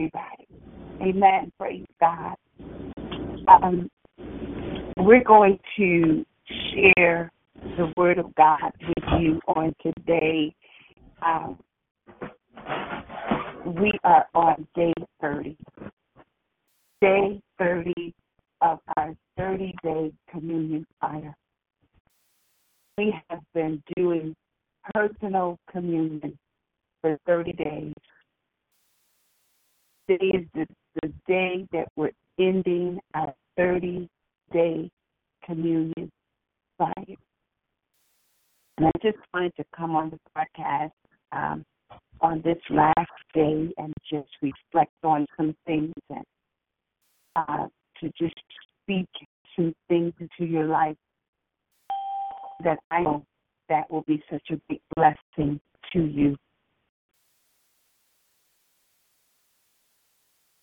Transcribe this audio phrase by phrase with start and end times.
[0.00, 0.46] Everybody.
[1.02, 1.52] Amen.
[1.58, 2.36] Praise God.
[3.48, 3.90] Um,
[4.96, 6.24] we're going to
[6.72, 7.30] share
[7.76, 10.54] the Word of God with you on today.
[11.24, 11.58] Um,
[13.66, 15.56] we are on day 30.
[17.00, 18.14] Day 30
[18.62, 21.34] of our 30 day communion fire.
[22.98, 24.34] We have been doing
[24.94, 26.38] personal communion
[27.00, 27.92] for 30 days
[30.10, 30.66] today is the,
[31.02, 34.08] the day that we're ending our 30
[34.52, 34.90] day
[35.44, 36.10] communion
[36.78, 36.92] fire.
[38.78, 40.94] And I just wanted to come on the broadcast
[41.32, 41.64] um,
[42.20, 42.96] on this last
[43.34, 46.24] day and just reflect on some things and
[47.36, 47.66] uh,
[48.00, 48.34] to just
[48.82, 49.08] speak
[49.54, 50.96] some things into your life
[52.64, 53.24] that I know
[53.68, 55.60] that will be such a big blessing
[55.92, 56.36] to you.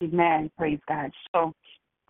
[0.03, 0.51] Amen.
[0.57, 1.11] Praise God.
[1.33, 1.53] So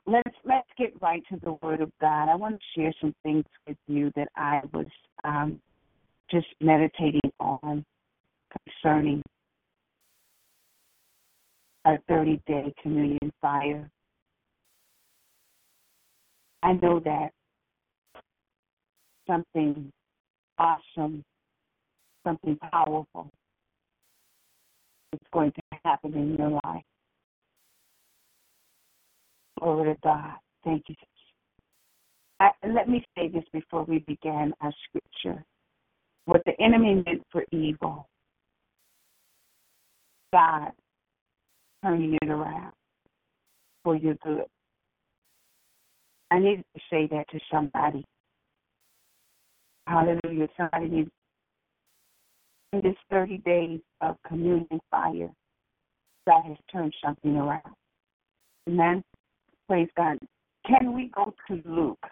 [0.06, 2.30] let's let's get right to the Word of God.
[2.30, 4.88] I want to share some things with you that I was
[5.24, 5.60] um,
[6.30, 7.86] just meditating on
[8.82, 9.22] concerning
[11.86, 13.90] our 30 day communion fire.
[16.64, 17.30] I know that
[19.28, 19.92] something
[20.58, 21.24] awesome,
[22.26, 23.30] something powerful
[25.14, 26.84] is going to happen in your life.
[29.60, 30.34] Glory to God.
[30.64, 30.96] Thank you.
[32.40, 35.44] I, let me say this before we begin our scripture.
[36.26, 38.08] What the enemy meant for evil,
[40.34, 40.72] God
[41.84, 42.74] turning it around
[43.84, 44.44] for your good.
[46.30, 48.04] I need to say that to somebody.
[49.88, 50.50] Hallelujah.
[50.58, 51.10] Somebody needs
[52.74, 55.30] in this 30 days of communion fire,
[56.28, 57.62] God has turned something around.
[58.68, 59.02] Amen.
[59.68, 60.18] Praise God.
[60.66, 62.06] Can we go to Luke?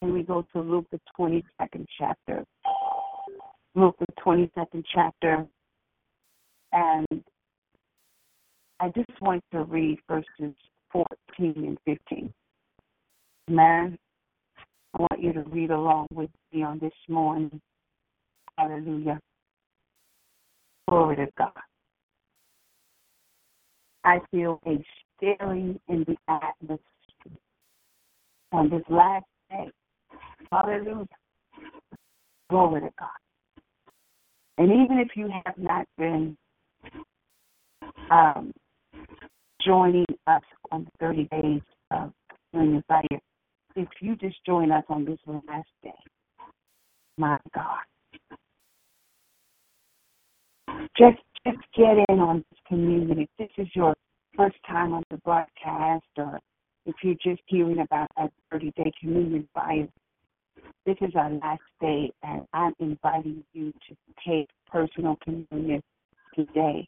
[0.00, 2.44] Can we go to Luke, the 22nd chapter?
[3.74, 5.46] Luke, the 22nd chapter.
[6.72, 7.06] And
[8.80, 10.54] I just want to read verses
[10.92, 11.06] 14
[11.38, 12.32] and 15.
[13.48, 13.98] Man,
[14.96, 17.60] I want you to read along with me on this morning.
[18.56, 19.18] Hallelujah.
[20.88, 21.52] Glory to God.
[24.04, 24.84] I feel a
[25.16, 26.78] stirring in the atmosphere
[28.52, 29.70] on this last day.
[30.52, 31.06] Hallelujah.
[32.50, 33.08] Glory to God.
[34.58, 36.36] And even if you have not been
[38.10, 38.52] um,
[39.64, 41.60] joining us on the 30 days
[41.90, 42.12] of
[42.52, 43.02] communion fire,
[43.74, 45.90] if you just join us on this last day,
[47.16, 47.80] my God,
[50.96, 53.20] just just get in on this communion.
[53.20, 53.94] If this is your
[54.36, 56.40] first time on the broadcast or
[56.86, 59.88] if you're just hearing about a 30 day communion fire,
[60.86, 63.96] this is our last day, and I'm inviting you to
[64.26, 65.82] take personal communion
[66.34, 66.86] today.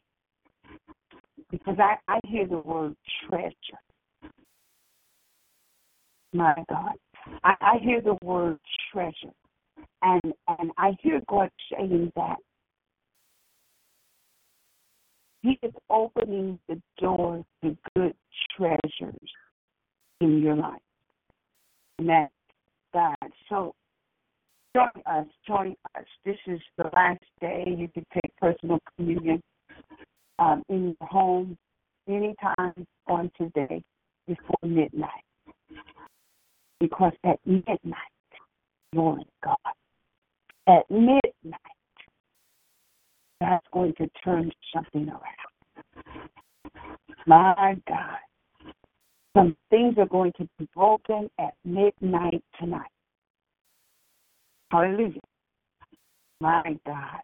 [1.49, 2.95] Because I, I hear the word
[3.27, 3.53] treasure.
[6.33, 6.93] My God.
[7.43, 8.59] I, I hear the word
[8.91, 9.33] treasure.
[10.03, 10.21] And
[10.59, 12.37] and I hear God saying that
[15.47, 18.13] he is opening the door to good
[18.55, 19.31] treasures
[20.19, 20.81] in your life.
[22.01, 22.27] Amen.
[22.93, 23.15] God.
[23.47, 23.73] So
[24.75, 26.05] join us, join us.
[26.25, 29.41] This is the last day you can take personal communion
[30.39, 31.57] um, in your home
[32.09, 33.81] anytime on today
[34.27, 35.09] before midnight.
[36.79, 38.13] Because at midnight,
[38.93, 39.57] Lord God,
[40.67, 41.76] at midnight,
[43.39, 46.29] that's going to turn something around.
[47.25, 48.17] My God.
[49.35, 52.89] Some things are going to be broken at midnight tonight.
[54.71, 55.21] Hallelujah.
[56.41, 57.19] My God.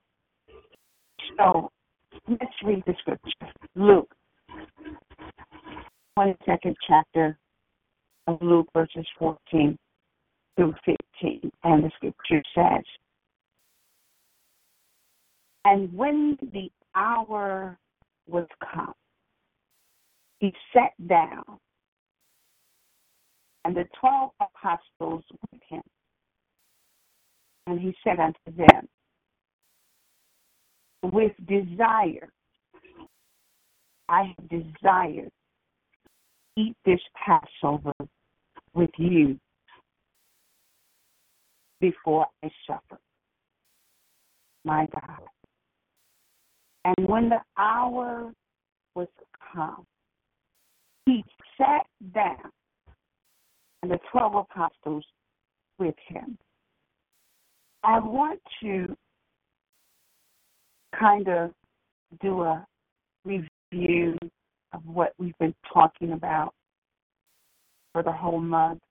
[1.38, 1.69] So
[2.27, 3.51] let's read the scripture.
[3.75, 4.13] Luke,
[6.18, 7.38] 22nd chapter
[8.27, 9.77] of Luke, verses 14
[10.56, 11.51] through 15.
[11.63, 12.83] And the scripture says,
[15.65, 17.77] And when the hour
[18.27, 18.94] was come,
[20.39, 21.44] he sat down,
[23.63, 25.81] and the twelve apostles with him.
[27.65, 28.89] And he said unto them,
[31.01, 32.30] With desire,
[34.10, 35.31] I have desired
[36.57, 37.94] to eat this Passover
[38.74, 39.39] with you
[41.80, 43.00] before I suffer.
[44.65, 45.21] My God.
[46.86, 48.32] And when the hour
[48.96, 49.08] was
[49.54, 49.86] come,
[51.06, 51.24] he
[51.58, 52.52] sat down
[53.82, 55.06] and the 12 apostles
[55.80, 56.38] with him.
[57.84, 58.96] I want to
[60.98, 61.52] kind of
[62.22, 62.66] do a
[63.26, 64.18] review
[64.74, 66.54] of what we've been talking about
[67.92, 68.82] for the whole month.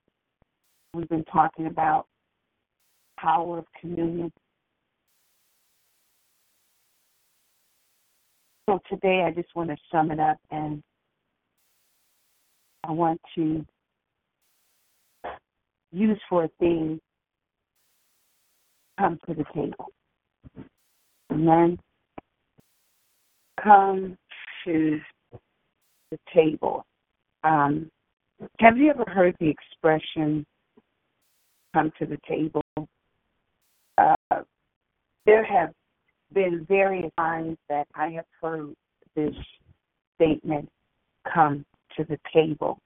[0.94, 2.06] We've been talking about
[3.18, 4.30] power of communion.
[8.68, 10.82] So today I just want to sum it up and
[12.84, 13.64] I want to
[15.90, 17.00] use for a theme
[18.98, 19.88] come to the table.
[21.32, 21.78] Amen.
[23.62, 24.16] Come
[24.64, 25.00] to
[26.10, 26.84] the table.
[27.42, 27.90] Um,
[28.60, 30.44] have you ever heard the expression
[31.74, 32.62] come to the table?
[33.98, 34.14] Uh,
[35.26, 35.70] there have
[36.34, 38.74] been various times that I have heard
[39.14, 39.34] this
[40.16, 40.68] statement
[41.32, 41.64] come
[41.96, 42.78] to the table.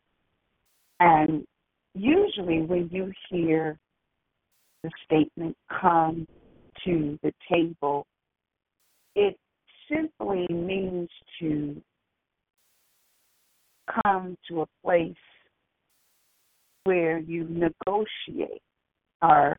[1.00, 1.46] And
[1.94, 3.78] usually, when you hear
[4.82, 6.26] the statement come
[6.84, 8.06] to the table,
[9.14, 9.36] it
[9.90, 11.08] simply means
[11.40, 11.80] to
[14.04, 15.14] come to a place
[16.84, 18.62] where you negotiate,
[19.22, 19.56] or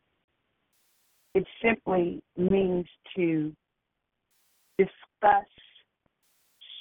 [1.34, 2.86] it simply means
[3.16, 3.54] to
[4.78, 5.46] discuss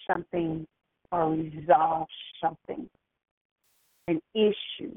[0.06, 0.66] something
[1.12, 2.08] or resolve
[2.42, 2.88] something,
[4.08, 4.94] an issue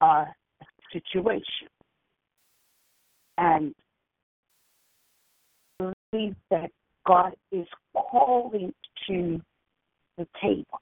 [0.00, 1.68] or a situation.
[3.36, 3.74] And
[5.78, 6.70] believe that
[7.06, 8.72] God is calling
[9.06, 9.40] to
[10.16, 10.80] the table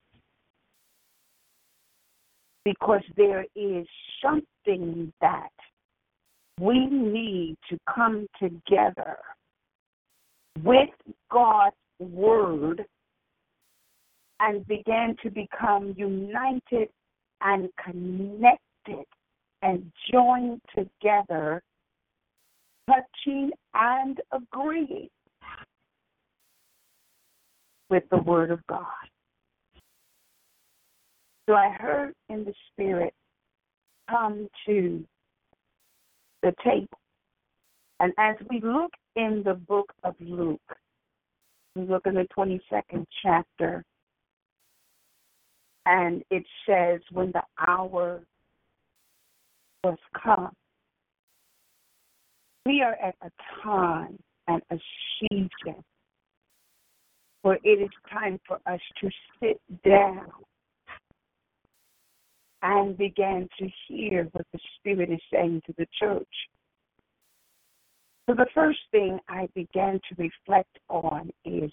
[2.65, 3.87] because there is
[4.23, 5.51] something that
[6.61, 9.19] we need to come together
[10.63, 10.91] with
[11.31, 12.85] God's word
[14.41, 16.89] and begin to become united
[17.41, 19.07] and connected
[19.63, 21.63] and joined together,
[22.89, 25.09] touching and agreeing
[27.89, 28.85] with the Word of God.
[31.49, 33.15] So I heard in the Spirit
[34.11, 35.05] come to
[36.43, 36.99] the table.
[38.01, 40.61] And as we look in the book of Luke,
[41.75, 43.85] we look in the 22nd chapter,
[45.87, 48.21] and it says, when the hour
[49.85, 50.53] was come.
[52.65, 53.31] We are at a
[53.63, 54.19] time
[54.49, 54.77] and a
[55.21, 55.83] season
[57.43, 60.27] where it is time for us to sit down
[62.63, 66.27] and begin to hear what the Spirit is saying to the church.
[68.29, 71.71] So, the first thing I began to reflect on is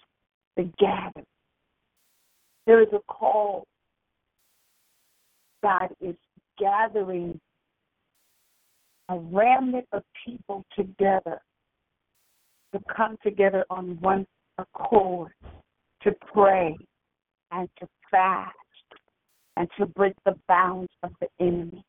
[0.56, 1.26] the gathering.
[2.68, 3.66] There is a call.
[5.64, 6.16] God is
[6.60, 7.40] gathering
[9.10, 11.40] a remnant of people together
[12.74, 14.26] to come together on one
[14.58, 15.32] accord
[16.04, 16.76] to pray
[17.52, 18.56] and to fast
[19.58, 21.84] and to break the bounds of the enemy.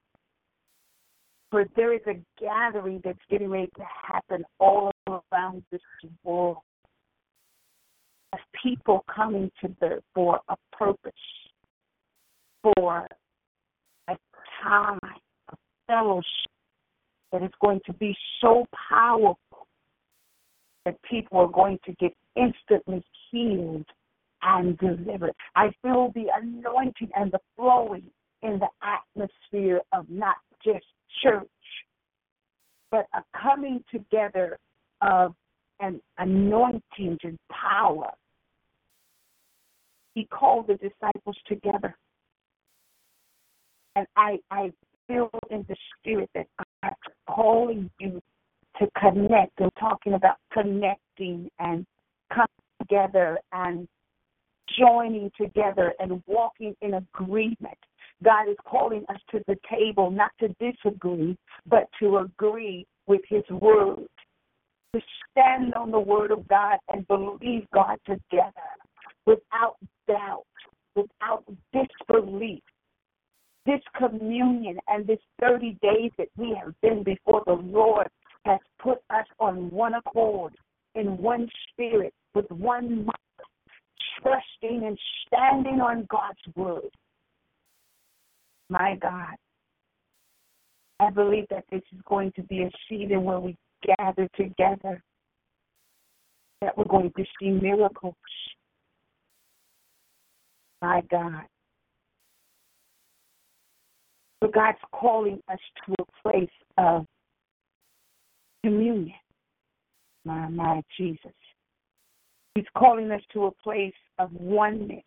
[1.77, 5.81] There is a gathering that's getting ready to happen all around this
[6.25, 6.59] world
[8.33, 11.13] of people coming together for a purpose,
[12.63, 13.07] for
[14.09, 14.17] a
[14.63, 14.99] time
[15.49, 16.25] of fellowship
[17.31, 19.37] that is going to be so powerful
[20.85, 23.87] that people are going to get instantly healed
[24.43, 25.33] and delivered.
[25.55, 28.11] I feel the anointing and the flowing
[28.43, 30.85] in the atmosphere of not just
[31.23, 31.49] church,
[32.91, 34.59] but a coming together
[35.01, 35.35] of
[35.81, 38.11] an anointing and power.
[40.15, 41.97] He called the disciples together.
[43.97, 44.73] And I, I
[45.07, 46.47] feel in the spirit that
[46.83, 46.97] God's
[47.29, 48.21] calling you
[48.79, 51.87] to connect and talking about connecting and
[52.33, 52.49] coming
[52.81, 53.87] together and
[54.79, 57.79] joining together and walking in agreement.
[58.23, 63.45] God is calling us to the table not to disagree, but to agree with His
[63.51, 64.07] word,
[64.95, 68.53] to stand on the word of God and believe God together
[69.27, 70.45] without doubt,
[70.95, 72.63] without disbelief.
[73.67, 78.09] This communion and this 30 days that we have been before the Lord
[78.45, 80.55] has put us on one accord,
[80.95, 83.11] in one spirit, with one mind,
[84.23, 86.91] trusting and standing on God's word.
[88.69, 89.35] My God.
[91.01, 93.57] I believe that this is going to be a season where we
[93.99, 95.03] gather together,
[96.61, 98.15] that we're going to see miracles.
[100.81, 101.43] My God.
[104.41, 107.07] But God's calling us to a place of
[108.65, 109.15] communion.
[110.25, 111.33] My, my Jesus.
[112.55, 115.03] He's calling us to a place of oneness,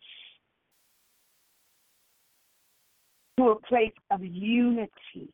[3.38, 5.32] to a place of unity.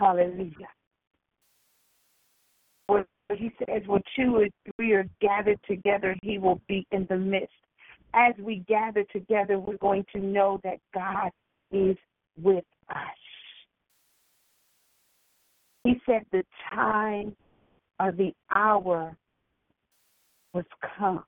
[0.00, 0.68] Hallelujah.
[2.88, 7.16] Where he says, where two or three are gathered together, he will be in the
[7.16, 7.52] midst.
[8.12, 11.30] As we gather together, we're going to know that God
[11.72, 11.96] is
[12.40, 12.96] with us.
[15.84, 17.36] He said the time
[18.00, 19.16] or the hour
[20.52, 20.64] was
[20.98, 21.24] come.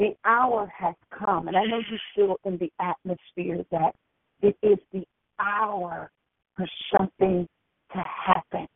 [0.00, 1.46] The hour has come.
[1.46, 3.94] And I know you feel in the atmosphere that
[4.40, 5.04] it is the
[5.38, 6.10] hour
[6.56, 6.66] for
[6.96, 7.46] something
[7.92, 8.66] to happen.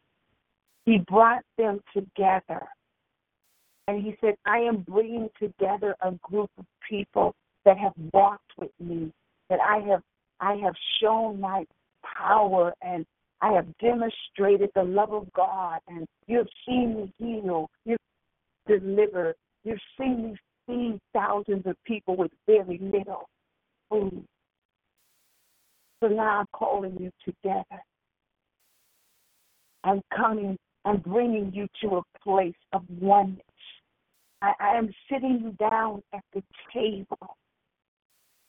[0.85, 2.69] He brought them together.
[3.89, 8.71] And he said, I am bringing together a group of people that have walked with
[8.79, 9.11] me,
[9.49, 10.03] that I have
[10.41, 11.65] I have shown my
[12.19, 13.07] power and
[13.41, 17.99] I have demonstrated the love of God and you have seen me heal, you've
[18.67, 23.29] delivered, you've seen me feed thousands of people with very little
[23.91, 24.25] food.
[26.01, 27.83] So now I'm calling you together.
[29.85, 33.41] I'm coming, I'm bringing you to a place of oneness.
[34.43, 36.43] I, I am sitting down at the
[36.73, 37.37] table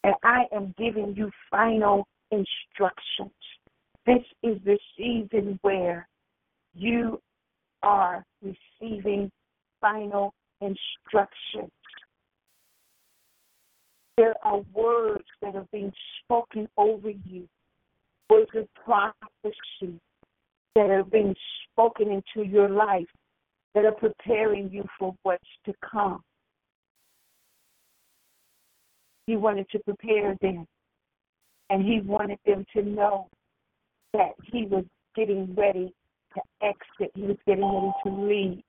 [0.04, 3.34] and I am giving you final instructions.
[4.06, 6.06] This is the season where
[6.74, 7.20] you
[7.82, 9.30] are receiving
[9.80, 11.72] final instructions.
[14.16, 15.92] There are words that are being
[16.24, 17.46] spoken over you,
[18.30, 20.00] words of prophecy
[20.74, 21.34] that are being
[21.70, 23.06] spoken into your life
[23.74, 26.22] that are preparing you for what's to come.
[29.26, 30.66] He wanted to prepare them,
[31.68, 33.28] and he wanted them to know
[34.14, 35.92] that he was getting ready
[36.34, 38.62] to exit, he was getting ready to leave.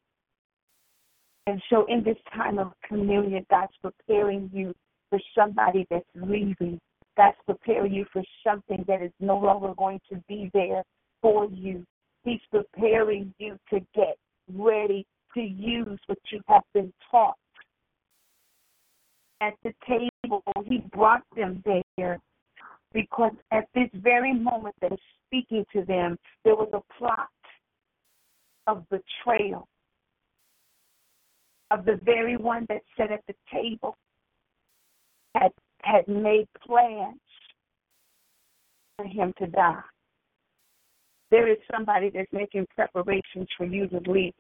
[1.46, 4.74] And so, in this time of communion, God's preparing you
[5.10, 6.80] for somebody that's leaving.
[7.16, 10.84] God's preparing you for something that is no longer going to be there
[11.22, 11.86] for you.
[12.24, 14.18] He's preparing you to get
[14.54, 17.36] ready to use what you have been taught.
[19.42, 21.64] At the table, he brought them
[21.96, 22.20] there
[22.94, 27.30] because at this very moment that he's speaking to them, there was a plot
[28.66, 29.68] of betrayal
[31.72, 33.96] of the very one that sat at the table
[35.36, 35.52] had
[35.84, 37.20] had made plans
[38.98, 39.82] for him to die.
[41.30, 44.34] There is somebody that's making preparations for you to leave.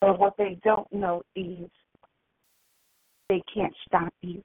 [0.00, 1.68] But what they don't know is
[3.28, 4.42] they can't stop you.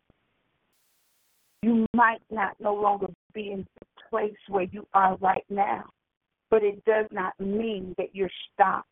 [1.62, 5.86] You might not no longer be in the place where you are right now,
[6.50, 8.89] but it does not mean that you're stopped.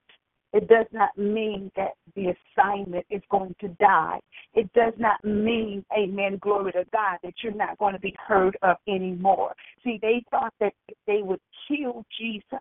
[0.53, 4.19] It does not mean that the assignment is going to die.
[4.53, 8.57] It does not mean, amen, glory to God, that you're not going to be heard
[8.61, 9.55] of anymore.
[9.83, 12.59] See, they thought that if they would kill Jesus,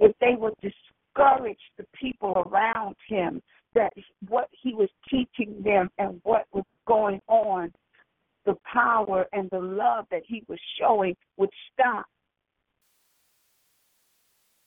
[0.00, 3.40] if they would discourage the people around him,
[3.74, 3.92] that
[4.28, 7.72] what he was teaching them and what was going on,
[8.44, 12.06] the power and the love that he was showing would stop.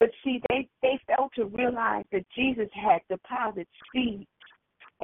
[0.03, 4.25] But see, they, they failed to realize that Jesus had deposited seeds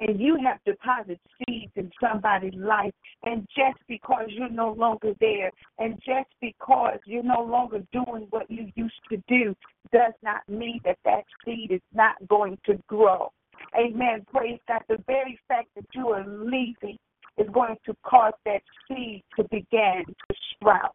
[0.02, 2.92] and you have deposited seeds in somebody's life,
[3.24, 8.52] and just because you're no longer there, and just because you're no longer doing what
[8.52, 9.56] you used to do,
[9.94, 13.32] does not mean that that seed is not going to grow.
[13.80, 14.26] Amen.
[14.30, 14.82] Praise God.
[14.90, 16.98] The very fact that you are leaving
[17.38, 20.94] is going to cause that seed to begin to sprout.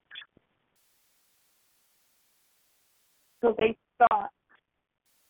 [3.41, 4.31] So they thought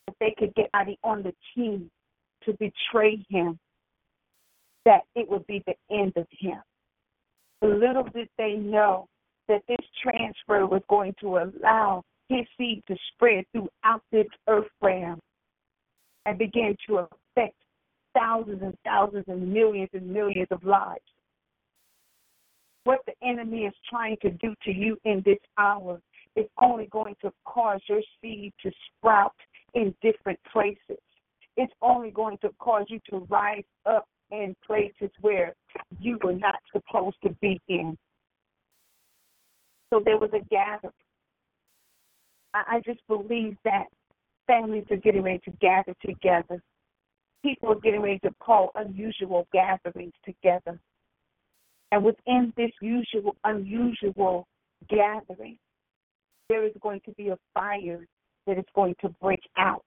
[0.06, 1.90] that they could get Adi on the team
[2.44, 3.58] to betray him,
[4.84, 6.58] that it would be the end of him.
[7.62, 9.06] Little did they know
[9.48, 15.20] that this transfer was going to allow his seed to spread throughout this earth realm
[16.26, 17.56] and begin to affect
[18.14, 21.02] thousands and thousands and millions and millions of lives.
[22.84, 26.00] What the enemy is trying to do to you in this hour
[26.36, 29.34] is only going to cause your seed to sprout
[29.74, 30.98] in different places.
[31.56, 35.54] It's only going to cause you to rise up in places where
[36.00, 37.96] you were not supposed to be in.
[39.90, 40.92] So there was a gathering.
[42.52, 43.86] I just believe that
[44.46, 46.62] families are getting ready to gather together.
[47.42, 50.78] People are getting ready to call unusual gatherings together.
[51.92, 54.46] And within this usual, unusual
[54.88, 55.58] gathering,
[56.48, 58.06] there is going to be a fire
[58.46, 59.84] that is going to break out,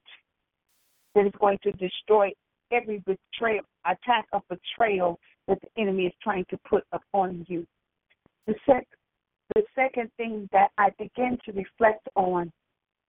[1.16, 2.32] that is going to destroy
[2.72, 7.66] every betrayal, attack of betrayal that the enemy is trying to put upon you.
[8.46, 8.88] The, sec-
[9.56, 12.52] the second thing that I begin to reflect on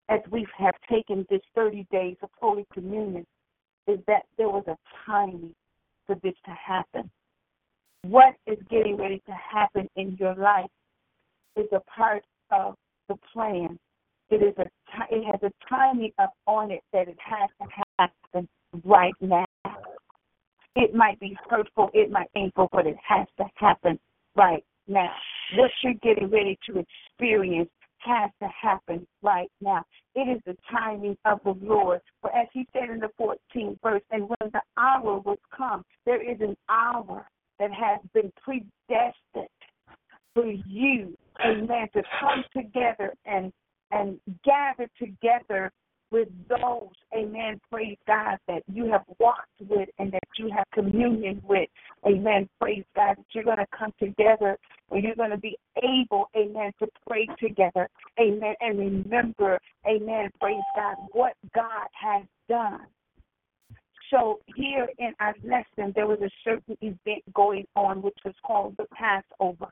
[0.08, 3.26] as we have taken this 30 days of Holy Communion
[3.86, 4.76] is that there was a
[5.06, 5.54] timing
[6.06, 7.10] for this to happen.
[8.02, 10.70] What is getting ready to happen in your life
[11.56, 12.76] is a part of
[13.08, 13.78] the plan.
[14.30, 14.66] It is a
[15.10, 18.48] it has a timing up on it that it has to happen
[18.84, 19.46] right now.
[20.76, 23.98] It might be hurtful, it might be painful, but it has to happen
[24.36, 25.10] right now.
[25.56, 26.84] What you're getting ready to
[27.18, 29.82] experience has to happen right now.
[30.14, 32.00] It is the timing of the Lord.
[32.20, 36.22] For as he said in the 14th verse, and when the hour was come, there
[36.22, 37.26] is an hour
[37.58, 39.48] that has been predestined
[40.38, 43.52] for you, amen, to come together and
[43.90, 45.72] and gather together
[46.10, 51.42] with those, amen, praise God, that you have walked with and that you have communion
[51.46, 51.68] with,
[52.06, 54.58] amen, praise God, that you're going to come together
[54.90, 57.88] and you're going to be able, amen, to pray together,
[58.20, 62.80] amen, and remember, amen, praise God, what God has done.
[64.10, 68.76] So here in our lesson, there was a certain event going on which was called
[68.78, 69.70] the Passover.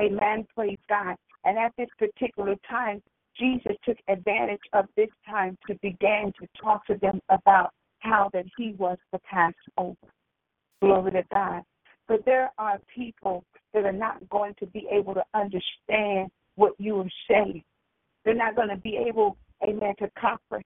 [0.00, 1.16] Amen, praise God.
[1.44, 3.02] And at this particular time,
[3.38, 8.44] Jesus took advantage of this time to begin to talk to them about how that
[8.56, 9.96] he was the Passover.
[10.80, 11.62] Glory to God.
[12.08, 16.98] But there are people that are not going to be able to understand what you
[17.00, 17.62] are saying.
[18.24, 20.64] They're not going to be able, amen, to comprehend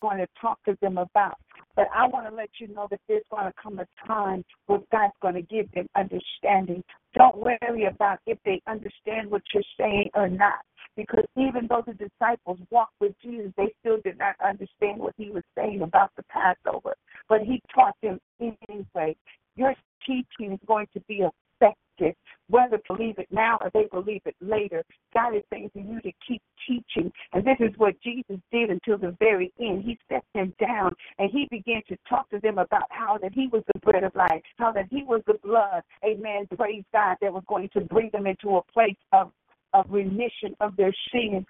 [0.00, 1.36] going to talk to them about.
[1.76, 4.80] But I want to let you know that there's going to come a time where
[4.90, 6.82] God's going to give them understanding.
[7.14, 10.58] Don't worry about if they understand what you're saying or not.
[10.96, 15.30] Because even though the disciples walked with Jesus, they still did not understand what he
[15.30, 16.94] was saying about the Passover.
[17.28, 19.16] But he taught them anyway.
[19.54, 21.22] Your teaching is going to be
[21.60, 22.14] effective
[22.48, 24.82] whether believe it now or they believe it later.
[25.14, 27.12] God is saying to you to keep teaching.
[27.32, 29.84] And this is what Jesus did until the very end.
[29.84, 33.48] He set them down and he began to talk to them about how that he
[33.48, 37.32] was the bread of life, how that he was the blood, amen, praise God, that
[37.32, 39.30] was going to bring them into a place of,
[39.74, 41.44] of remission of their sins.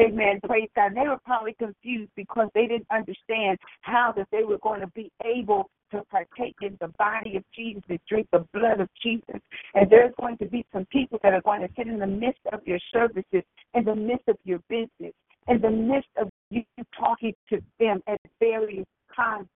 [0.00, 0.38] Amen.
[0.46, 0.92] Praise God.
[0.94, 5.10] They were probably confused because they didn't understand how that they were going to be
[5.24, 9.40] able to partake in the body of Jesus, to drink the blood of Jesus.
[9.74, 12.40] And there's going to be some people that are going to sit in the midst
[12.52, 13.42] of your services,
[13.74, 15.12] in the midst of your business,
[15.48, 16.62] in the midst of you
[16.98, 19.48] talking to them at various times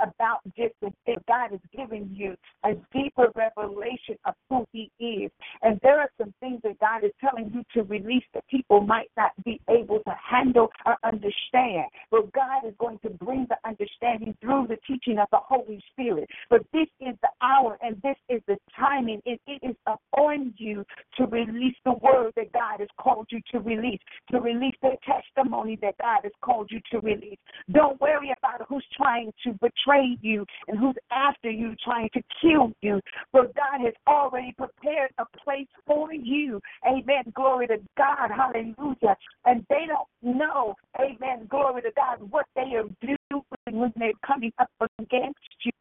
[0.00, 1.18] about different things.
[1.28, 5.30] God is giving you a deeper revelation of who He is.
[5.62, 9.10] And there are some things that God is telling you to release that people might
[9.16, 11.86] not be able to handle or understand.
[12.10, 16.28] But God is going to bring the understanding through the teaching of the Holy Spirit.
[16.50, 19.20] But this is the hour and this is the timing.
[19.26, 20.84] And it is upon you
[21.16, 25.78] to release the word that God has called you to release, to release the testimony
[25.82, 27.38] that God has called you to release.
[27.72, 32.22] Don't worry about who's trying to betray betray you and who's after you trying to
[32.40, 33.00] kill you.
[33.32, 36.60] But God has already prepared a place for you.
[36.86, 37.24] Amen.
[37.34, 38.30] Glory to God.
[38.34, 39.16] Hallelujah.
[39.44, 44.52] And they don't know, amen, glory to God, what they are doing when they're coming
[44.58, 45.72] up against you.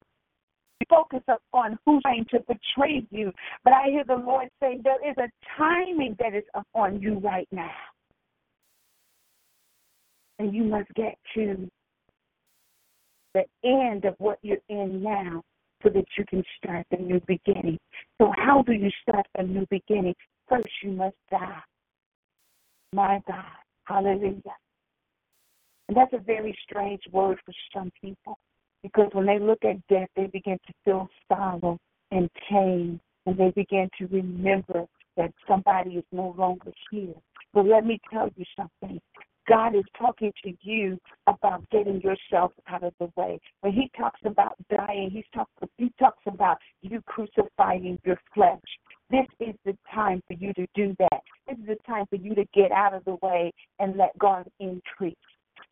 [0.90, 1.22] focus
[1.54, 3.32] on who's trying to betray you.
[3.64, 7.48] But I hear the Lord say there is a timing that is upon you right
[7.52, 7.72] now.
[10.38, 11.70] And you must get to
[13.36, 15.44] the end of what you're in now
[15.84, 17.78] so that you can start the new beginning.
[18.20, 20.16] So, how do you start a new beginning?
[20.50, 21.62] First, you must die.
[22.94, 23.44] My God.
[23.84, 24.42] Hallelujah.
[25.88, 28.40] And that's a very strange word for some people
[28.82, 31.78] because when they look at death, they begin to feel sorrow
[32.12, 34.86] and pain, and they begin to remember
[35.18, 37.14] that somebody is no longer here.
[37.54, 39.00] But let me tell you something.
[39.48, 43.40] God is talking to you about getting yourself out of the way.
[43.62, 48.60] When He talks about dying, He's talk, He talks about you crucifying your flesh.
[49.12, 51.22] This is the time for you to do that.
[51.48, 54.50] This is the time for you to get out of the way and let God
[54.60, 55.16] increase.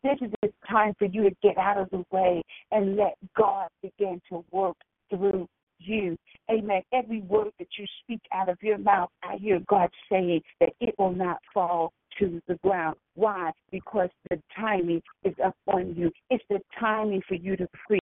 [0.02, 3.68] This is the time for you to get out of the way and let God
[3.82, 4.76] begin to work
[5.10, 6.16] through you.
[6.50, 6.82] Amen.
[6.92, 10.94] Every word that you speak out of your mouth, I hear God saying that it
[10.98, 12.96] will not fall to the ground.
[13.14, 13.50] Why?
[13.70, 16.10] Because the timing is up on you.
[16.30, 18.00] It's the timing for you to preach.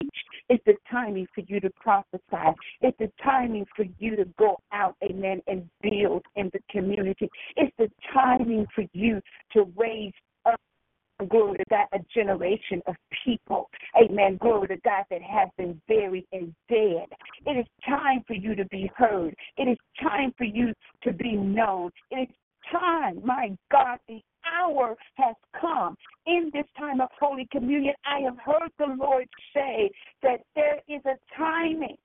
[0.48, 2.56] It's the timing for you to prophesy.
[2.80, 7.28] It's the timing for you to go out, amen, and build in the community.
[7.56, 9.20] It's the timing for you
[9.52, 10.12] to raise
[10.46, 10.60] up
[11.28, 12.94] glory to God, a generation of
[13.24, 13.68] people,
[14.02, 17.06] amen, glory to God, that has been buried and dead.
[17.46, 19.34] It is time for you to be heard.
[19.56, 20.72] It is time for you
[21.04, 21.90] to be known.
[22.10, 22.34] It is
[22.70, 25.96] time, my God, the hour has come.
[26.26, 29.90] In this time of Holy Communion, I have heard the Lord say
[30.22, 31.96] that there is a timing.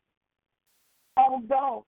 [1.17, 1.86] Although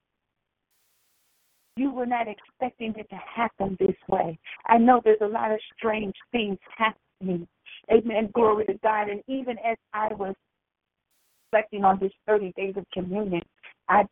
[1.79, 4.37] you were not expecting it to happen this way.
[4.65, 7.47] I know there's a lot of strange things happening.
[7.89, 8.29] Amen.
[8.33, 9.09] Glory to God.
[9.09, 10.35] And even as I was
[11.51, 13.41] reflecting on this 30 days of communion,
[13.87, 14.03] I,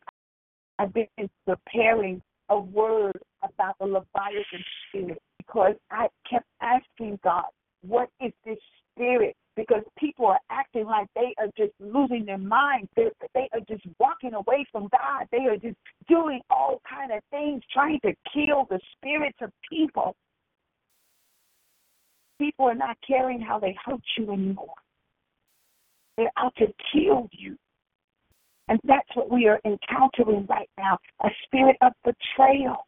[0.78, 1.06] I've been
[1.46, 7.44] preparing a word about the Leviathan spirit because I kept asking God,
[7.86, 8.58] what is this
[8.94, 9.34] spirit?
[9.56, 12.88] Because people are acting like they are just losing their minds.
[12.96, 15.26] They are just walking away from God.
[15.32, 15.76] They are just
[16.08, 20.14] doing all kind of things, trying to kill the spirits of people.
[22.38, 24.74] People are not caring how they hurt you anymore.
[26.16, 27.56] They're out to kill you.
[28.68, 32.86] And that's what we are encountering right now a spirit of betrayal.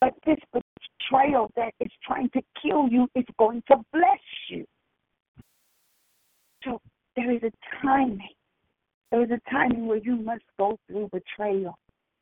[0.00, 4.64] But this betrayal that is trying to kill you is going to bless you.
[6.64, 6.80] So
[7.16, 8.28] there is a timing.
[9.10, 11.76] There is a timing where you must go through betrayal.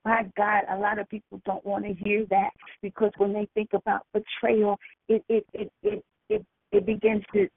[0.04, 2.50] My God, a lot of people don't want to hear that
[2.82, 7.48] because when they think about betrayal, it it it it it, it begins to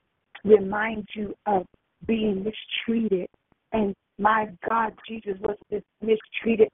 [0.44, 1.66] remind you of
[2.06, 3.28] being mistreated
[3.74, 5.58] and my God, Jesus was
[6.02, 6.70] mistreated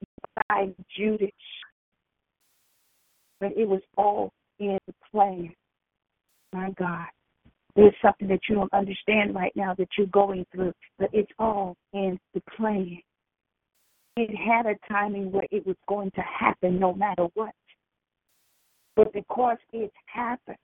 [0.50, 1.30] by Judas.
[3.40, 4.78] But it was all in
[5.12, 5.54] plan.
[6.54, 7.08] My God.
[7.76, 11.76] There's something that you don't understand right now that you're going through, but it's all
[11.94, 13.00] in the plan.
[14.16, 17.54] It had a timing where it was going to happen no matter what.
[18.96, 20.58] But because it happens,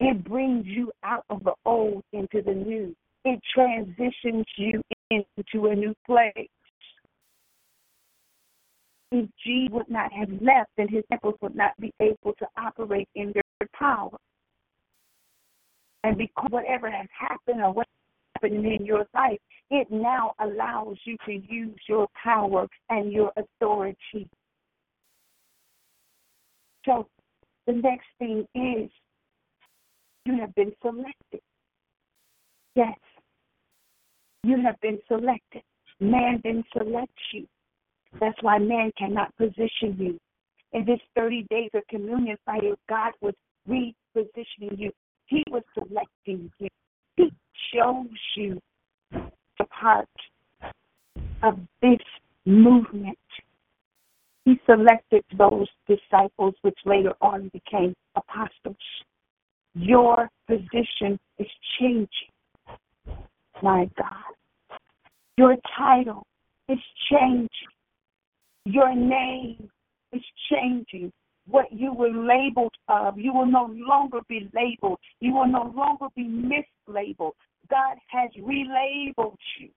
[0.00, 2.94] it brings you out of the old into the new.
[3.24, 6.48] It transitions you into a new place.
[9.10, 13.08] If G would not have left, then his temples would not be able to operate
[13.14, 14.16] in their power.
[16.04, 17.90] And because whatever has happened or what's
[18.34, 19.38] happening in your life,
[19.70, 24.28] it now allows you to use your power and your authority.
[26.84, 27.06] So
[27.66, 28.90] the next thing is
[30.24, 31.40] you have been selected.
[32.74, 32.98] Yes,
[34.42, 35.62] you have been selected.
[36.00, 37.46] Man didn't select you.
[38.20, 40.20] That's why man cannot position you.
[40.72, 43.34] In this 30 days of communion fire, God was
[43.68, 44.92] repositioning you.
[45.26, 46.68] He was selecting you.
[47.16, 47.30] He
[47.74, 48.60] chose you
[49.60, 50.08] a part
[51.42, 51.98] of this
[52.44, 53.18] movement.
[54.44, 58.76] He selected those disciples which later on became apostles.
[59.74, 62.08] Your position is changing
[63.62, 64.34] my God.
[65.36, 66.26] Your title
[66.68, 66.78] is
[67.10, 67.48] changing.
[68.70, 69.70] Your name
[70.12, 71.10] is changing.
[71.46, 74.98] What you were labeled of, you will no longer be labeled.
[75.20, 77.32] You will no longer be mislabeled.
[77.70, 79.70] God has relabeled you.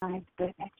[0.00, 0.70] My goodness.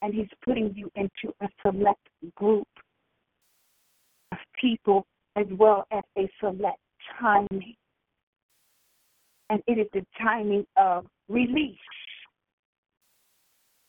[0.00, 2.68] And He's putting you into a select group
[4.30, 6.78] of people as well as a select
[7.20, 7.74] timing
[9.50, 11.76] and it is the timing of release.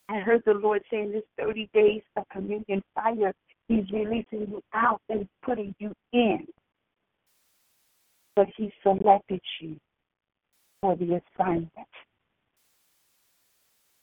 [0.09, 3.33] I heard the Lord saying this 30 days of communion fire,
[3.67, 6.47] He's releasing you out and putting you in.
[8.35, 9.77] But He selected you
[10.81, 11.69] for the assignment.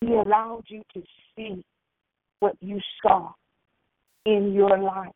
[0.00, 1.02] He allowed you to
[1.34, 1.64] see
[2.38, 3.32] what you saw
[4.26, 5.12] in your life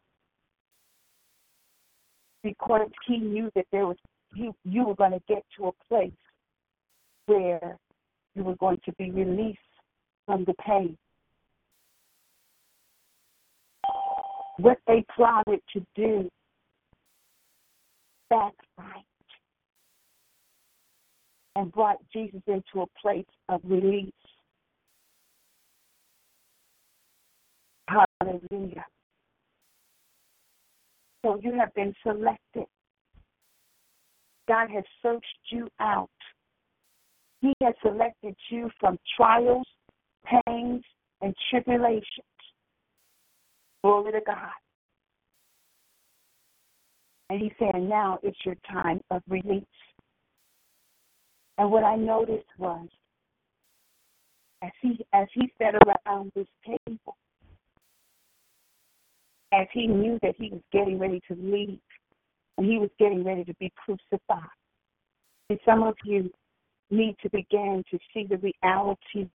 [2.42, 3.96] because he knew that there was
[4.34, 6.10] you you were going to get to a place
[7.26, 7.76] where
[8.34, 9.58] you were going to be released
[10.30, 10.96] from the pain.
[14.58, 16.30] What they plotted to do
[18.28, 19.04] backfired
[21.56, 24.12] and brought Jesus into a place of release.
[27.88, 28.84] Hallelujah.
[31.24, 32.66] So you have been selected.
[34.46, 36.08] God has searched you out.
[37.40, 39.66] He has selected you from trials,
[40.24, 40.82] pains,
[41.20, 42.04] and tribulations.
[43.82, 44.50] Glory to God.
[47.28, 49.64] And He said, now it's your time of release.
[51.58, 52.88] And what I noticed was,
[54.62, 57.16] as he as he sat around this table,
[59.52, 61.78] as he knew that he was getting ready to leave
[62.56, 64.48] and he was getting ready to be crucified.
[65.48, 66.30] And some of you
[66.90, 69.28] need to begin to see the reality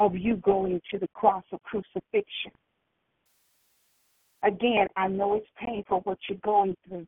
[0.00, 2.52] of you going to the cross of crucifixion.
[4.42, 7.06] Again, I know it's painful what you're going through,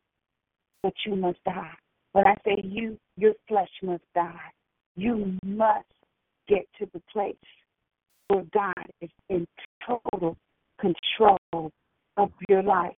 [0.82, 1.74] but you must die.
[2.12, 4.52] When I say you, your flesh must die.
[4.96, 5.84] You must
[6.48, 7.34] get to the place
[8.28, 9.46] where God is in
[9.86, 10.36] total
[10.80, 11.72] control
[12.16, 12.96] of your life.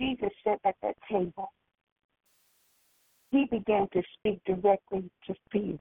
[0.00, 1.52] Jesus sat at that table.
[3.30, 5.78] He began to speak directly to fear.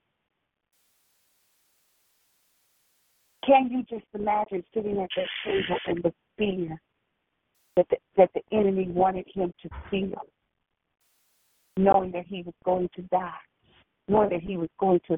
[3.45, 6.82] Can you just imagine sitting at that table and the fear
[7.75, 10.21] that the, that the enemy wanted him to feel,
[11.75, 13.32] knowing that he was going to die,
[14.08, 15.17] knowing that he was going to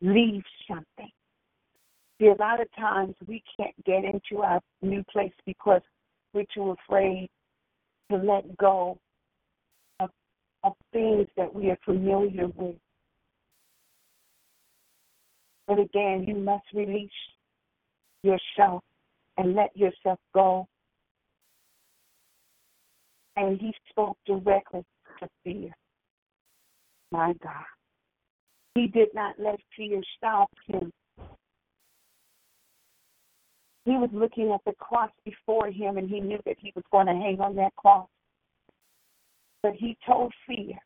[0.00, 1.10] leave something?
[2.18, 5.82] See, a lot of times we can't get into our new place because
[6.32, 7.28] we're too afraid
[8.10, 8.98] to let go
[10.00, 10.10] of,
[10.64, 12.76] of things that we are familiar with.
[15.66, 17.10] But again, you must release
[18.22, 18.82] yourself
[19.36, 20.66] and let yourself go.
[23.36, 24.84] And he spoke directly
[25.20, 25.70] to fear.
[27.10, 27.64] My God.
[28.74, 30.92] He did not let fear stop him
[33.84, 37.06] he was looking at the cross before him and he knew that he was going
[37.06, 38.08] to hang on that cross.
[39.62, 40.76] But he told fear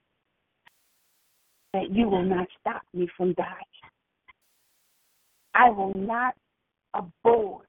[1.73, 3.51] that you will not stop me from dying.
[5.55, 6.35] I will not
[6.95, 7.67] abort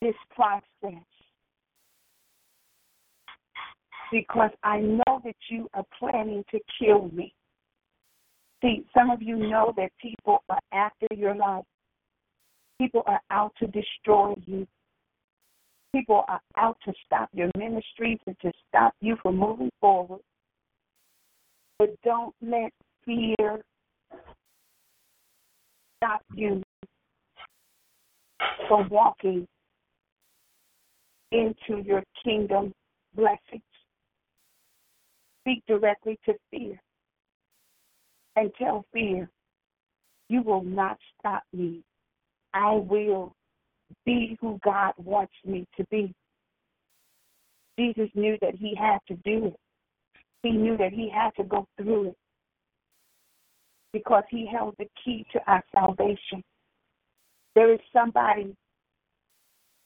[0.00, 1.02] this process
[4.12, 7.34] because I know that you are planning to kill me.
[8.62, 11.64] See, some of you know that people are after your life.
[12.80, 14.66] People are out to destroy you.
[15.94, 20.20] People are out to stop your ministries and to stop you from moving forward.
[21.78, 22.72] But don't let
[23.04, 23.62] fear
[25.98, 26.62] stop you
[28.68, 29.46] from walking
[31.32, 32.72] into your kingdom
[33.14, 33.62] blessings.
[35.42, 36.80] Speak directly to fear
[38.36, 39.30] and tell fear,
[40.28, 41.82] you will not stop me
[42.56, 43.34] I will
[44.06, 46.14] be who God wants me to be.
[47.78, 49.56] Jesus knew that he had to do it.
[50.42, 52.16] He knew that he had to go through it
[53.92, 56.42] because he held the key to our salvation.
[57.56, 58.54] There is somebody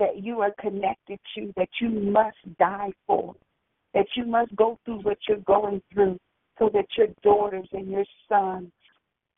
[0.01, 3.37] that you are connected to that you must die for,
[3.95, 6.19] that you must go through what you're going through
[6.59, 8.73] so that your daughters and your sons,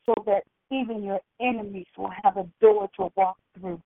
[0.06, 3.80] so that even your enemies will have a door to walk through.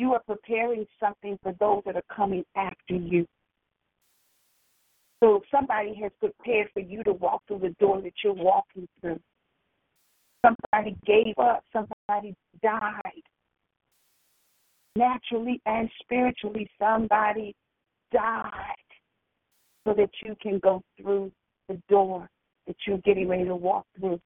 [0.00, 3.24] You are preparing something for those that are coming after you.
[5.22, 9.20] So somebody has prepared for you to walk through the door that you're walking through.
[10.44, 13.22] Somebody gave up, somebody died.
[14.96, 17.54] Naturally and spiritually, somebody
[18.12, 18.52] died
[19.84, 21.32] so that you can go through
[21.68, 22.28] the door
[22.66, 24.20] that you're getting ready to walk through.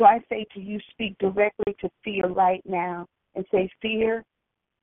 [0.00, 4.24] So I say to you, speak directly to fear right now and say, Fear,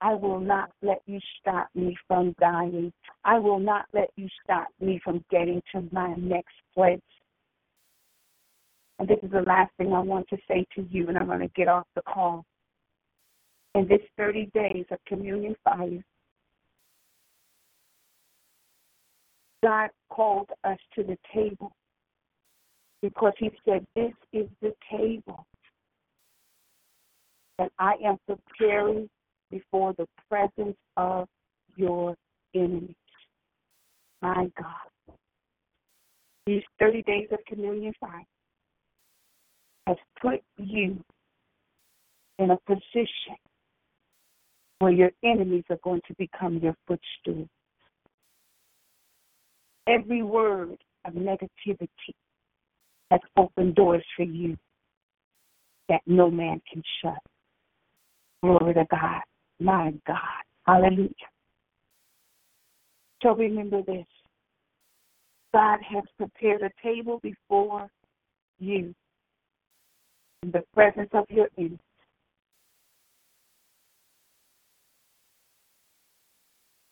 [0.01, 2.93] I will not let you stop me from dying.
[3.25, 7.01] I will not let you stop me from getting to my next place.
[8.99, 11.39] And this is the last thing I want to say to you, and I'm going
[11.39, 12.45] to get off the call.
[13.73, 16.03] In this 30 days of communion fire,
[19.63, 21.71] God called us to the table
[23.01, 25.45] because He said, This is the table
[27.57, 29.09] that I am preparing
[29.49, 31.27] before the presence of
[31.75, 32.15] your
[32.53, 32.95] enemies.
[34.21, 35.15] My God.
[36.45, 38.25] These 30 days of communion fire
[39.89, 41.03] has put you
[42.37, 43.35] in a position
[44.77, 47.49] where your enemies are going to become your footstool.
[49.87, 52.13] Every word of negativity
[53.09, 54.55] has opened doors for you
[55.89, 57.17] that no man can shut.
[58.43, 59.21] Glory to God.
[59.59, 60.17] My God.
[60.67, 61.09] Hallelujah.
[63.23, 64.05] So remember this
[65.51, 67.89] God has prepared a table before
[68.59, 68.93] you
[70.43, 71.79] in the presence of your enemies.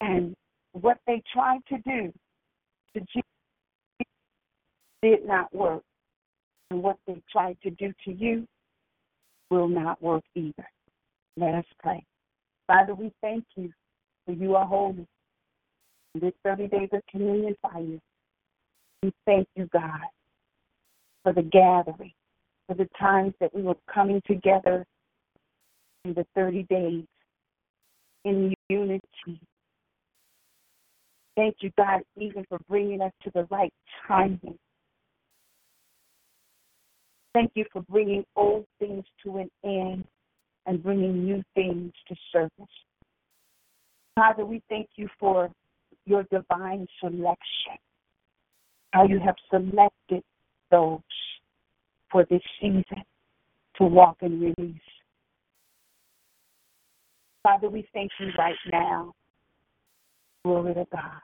[0.02, 0.36] And
[0.74, 2.14] what they tried to do
[2.94, 3.24] to Jesus
[5.02, 5.84] did not work.
[6.70, 8.48] And what they tried to do to you
[9.50, 10.68] will not work either.
[11.38, 12.04] Let us pray.
[12.68, 13.72] Father, we thank you
[14.26, 15.08] for you are holy.
[16.16, 18.00] This 30 days of communion fire,
[19.04, 20.02] we thank you, God,
[21.24, 22.12] for the gathering,
[22.68, 24.86] for the times that we were coming together
[26.06, 27.06] in the 30 days
[28.26, 29.42] in unity.
[31.36, 33.74] Thank you, God, even for bringing us to the right
[34.08, 34.58] timing.
[37.34, 40.04] Thank you for bringing old things to an end
[40.66, 42.66] and bringing new things to surface.
[44.16, 45.50] Father, we thank you for
[46.06, 47.78] your divine selection,
[48.92, 50.24] how you have selected
[50.72, 51.00] those
[52.12, 53.04] for this season
[53.78, 54.82] to walk in release.
[57.44, 59.14] Father, we thank you right now.
[60.44, 61.22] Glory to God.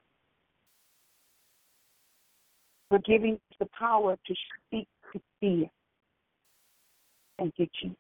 [2.90, 4.36] For giving us the power to
[4.68, 5.66] speak to fear.
[7.38, 7.98] Thank you, Jesus.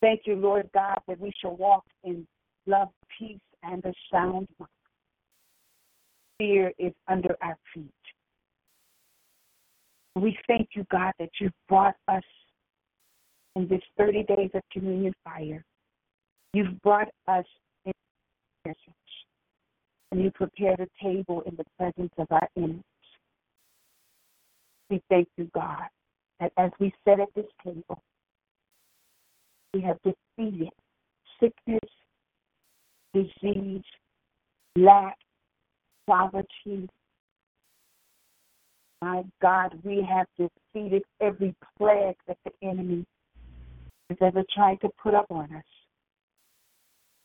[0.00, 2.26] Thank you, Lord God, that we shall walk in
[2.66, 4.68] love, peace, and a sound mind.
[6.38, 7.90] Fear is under our feet.
[10.16, 12.22] We thank you, God, that you've brought us
[13.56, 15.64] in this 30 days of communion fire.
[16.52, 17.44] You've brought us
[17.84, 17.92] in
[18.62, 18.94] presence,
[20.12, 22.82] and you prepared a table in the presence of our enemies.
[24.88, 25.88] We thank you, God,
[26.38, 28.00] that as we sit at this table,
[29.72, 30.70] we have defeated
[31.40, 31.90] sickness,
[33.12, 33.82] disease,
[34.76, 35.16] lack,
[36.06, 36.88] poverty.
[39.04, 43.04] My God, we have defeated every plague that the enemy
[44.08, 45.62] has ever tried to put up on us.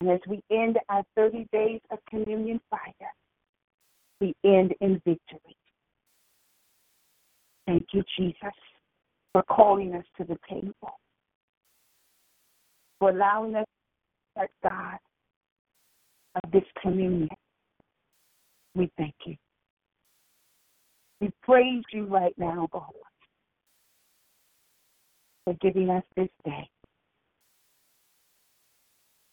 [0.01, 3.13] And as we end our 30 days of communion fire,
[4.19, 5.55] we end in victory.
[7.65, 8.35] Thank you, Jesus,
[9.31, 10.99] for calling us to the table,
[12.99, 13.67] for allowing us,
[14.35, 14.97] as God,
[16.43, 17.29] of this communion.
[18.75, 19.37] We thank you.
[21.21, 22.93] We praise you right now, God,
[25.43, 26.69] for giving us this day.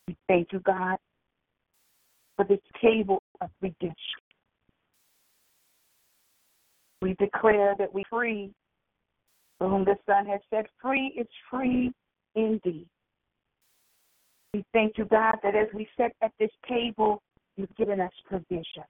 [0.08, 0.96] We thank you, God,
[2.36, 3.94] for this table of redemption.
[7.02, 8.50] We declare that we free,
[9.58, 11.92] for whom the Son has set free is free
[12.34, 12.88] indeed.
[14.54, 17.22] We thank you, God, that as we sit at this table,
[17.56, 18.84] you've given us provision.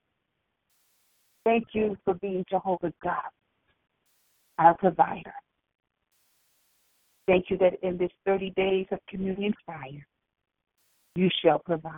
[1.46, 3.30] Thank you for being Jehovah God,
[4.58, 5.32] our provider.
[7.28, 10.04] Thank you that in this 30 days of communion fire,
[11.14, 11.92] you shall provide.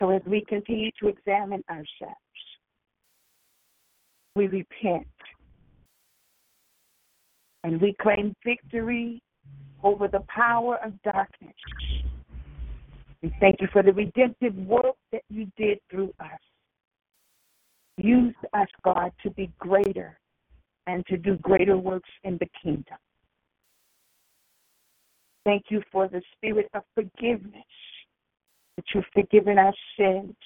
[0.00, 2.14] So as we continue to examine ourselves,
[4.36, 5.08] we repent
[7.64, 9.20] and we claim victory
[9.82, 11.56] over the power of darkness.
[13.22, 16.38] We thank you for the redemptive work that you did through us.
[17.98, 20.18] Use us, God, to be greater
[20.86, 22.96] and to do greater works in the kingdom.
[25.44, 27.64] Thank you for the spirit of forgiveness,
[28.76, 30.36] that you've forgiven our sins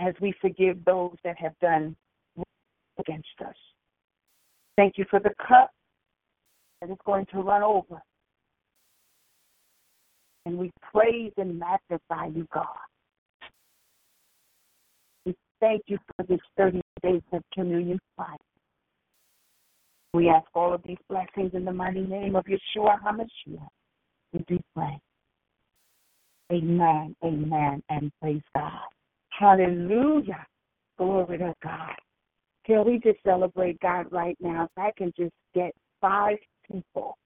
[0.00, 1.94] as we forgive those that have done
[2.98, 3.54] against us.
[4.76, 5.70] Thank you for the cup
[6.80, 8.02] that is going to run over.
[10.44, 12.66] And we praise and magnify you, God.
[15.60, 18.36] Thank you for this 30 days of communion fire.
[20.12, 23.68] We ask all of these blessings in the mighty name of Yeshua HaMashiach.
[24.32, 24.98] We do pray.
[26.52, 28.70] Amen, amen, and praise God.
[29.30, 30.46] Hallelujah.
[30.96, 31.94] Glory to God.
[32.66, 34.64] Can we just celebrate God right now?
[34.64, 36.36] If I can just get five
[36.70, 37.16] people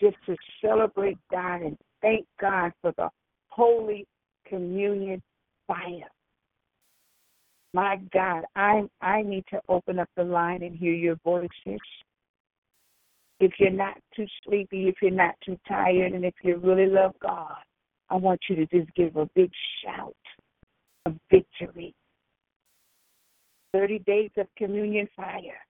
[0.00, 3.08] just to celebrate God and thank God for the
[3.48, 4.06] Holy
[4.46, 5.22] Communion
[5.66, 6.09] fire.
[7.72, 11.80] My God, I I need to open up the line and hear your voices.
[13.38, 17.14] If you're not too sleepy, if you're not too tired, and if you really love
[17.22, 17.56] God,
[18.10, 19.50] I want you to just give a big
[19.82, 20.14] shout
[21.06, 21.94] of victory.
[23.72, 25.60] 30 days of communion fire.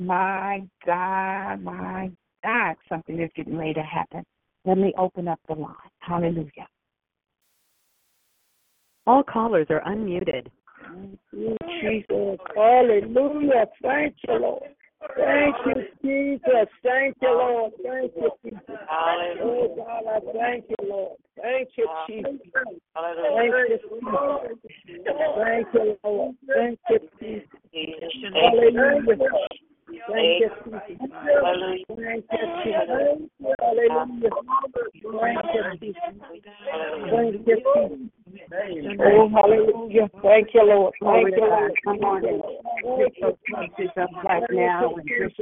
[0.00, 2.10] My God, my
[2.42, 4.24] God, something is getting ready to happen.
[4.64, 5.74] Let me open up the line.
[5.98, 6.66] Hallelujah.
[9.06, 10.46] All callers are unmuted.
[10.84, 12.38] Thank you, Jesus.
[12.54, 13.66] Hallelujah.
[13.82, 14.62] Thank you, Lord.
[15.16, 16.68] Thank you, Jesus.
[16.82, 17.72] Thank you, Lord.
[17.82, 18.78] Thank you, Jesus.
[19.42, 21.16] Oh, God, I thank you, Lord.
[21.40, 22.40] Thank you, Jesus.
[22.94, 24.10] Thank you, Jesus.
[25.44, 26.34] Thank you, Lord.
[26.46, 28.12] Thank you, Jesus.
[28.34, 29.18] Hallelujah.
[30.08, 31.10] Thank you, Jesus.
[31.96, 32.80] Thank you, Jesus.
[33.60, 34.30] Hallelujah.
[35.20, 36.00] Thank you, Jesus.
[37.10, 38.23] Thank you, Jesus.
[39.00, 40.10] Oh, hallelujah.
[40.22, 40.94] Thank you, Lord.
[41.00, 41.72] Thank you, Lord.
[41.84, 42.42] Come on in.
[42.98, 45.38] Lift those pieces up right now and just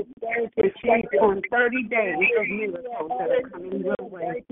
[0.56, 4.44] receive on 30 days of miracles that are coming your way.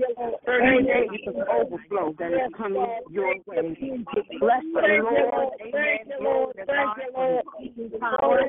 [0.45, 4.01] 30 days of overflow that is coming your way.
[4.39, 5.53] Bless the Lord.
[5.61, 5.97] Amen.
[6.19, 8.39] Glory to God for his power.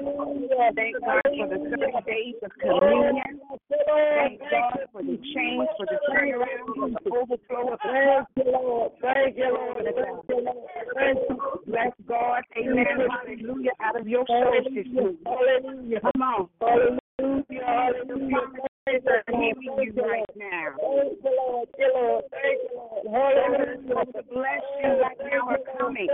[0.74, 3.40] Thank God for the 30 days of communion.
[3.86, 8.92] Thank God for the change, for the turnaround, for the overflow of Thank you, Lord.
[9.00, 9.84] Thank you, Lord.
[9.84, 10.68] Thank you, Lord.
[10.94, 11.62] Thank you.
[11.66, 12.42] Bless God.
[12.56, 12.86] Amen.
[13.10, 13.70] Hallelujah.
[13.80, 14.86] Out of your sources.
[15.24, 16.00] Hallelujah.
[16.00, 16.48] Come on.
[16.60, 17.64] Hallelujah.
[17.64, 18.71] Hallelujah.
[18.84, 20.74] Are healing you right now.
[20.74, 21.68] Thank you, Lord.
[21.78, 23.06] Thank you, Lord.
[23.86, 24.08] Lord.
[24.12, 26.08] The right now are coming.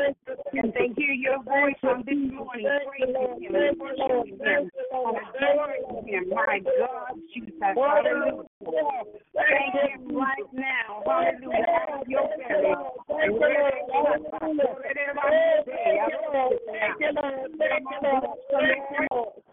[0.52, 6.06] And they hear your voice on this morning, praising Him and worshiping Him and adoring
[6.08, 6.28] Him.
[6.28, 7.56] My God, Jesus.
[7.58, 8.44] Hallelujah.
[9.32, 11.02] Thank Him right now.
[11.06, 11.64] Hallelujah.
[11.88, 12.74] Out of your belly.
[13.08, 13.48] Thank you,
[16.36, 16.58] Lord.
[16.68, 17.48] Thank you, Lord.
[17.56, 18.28] Thank you, Lord.
[18.52, 19.47] Thank you, Lord.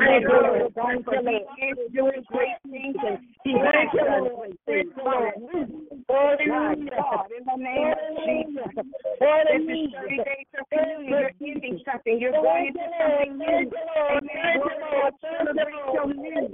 [0.00, 0.72] Thank you, Lord.
[0.72, 0.72] Amen.
[0.72, 4.88] Glory to God, for He is doing great things and He has done great things.
[4.96, 5.92] Hallelujah.
[6.08, 8.72] God, in the name of Jesus.
[8.72, 11.12] This is 30 days of communion.
[11.12, 12.16] You're ending something.
[12.20, 13.68] You're going into something new.
[14.08, 14.54] Amen.
[14.60, 15.12] To.
[15.20, 16.48] Celebrate your new.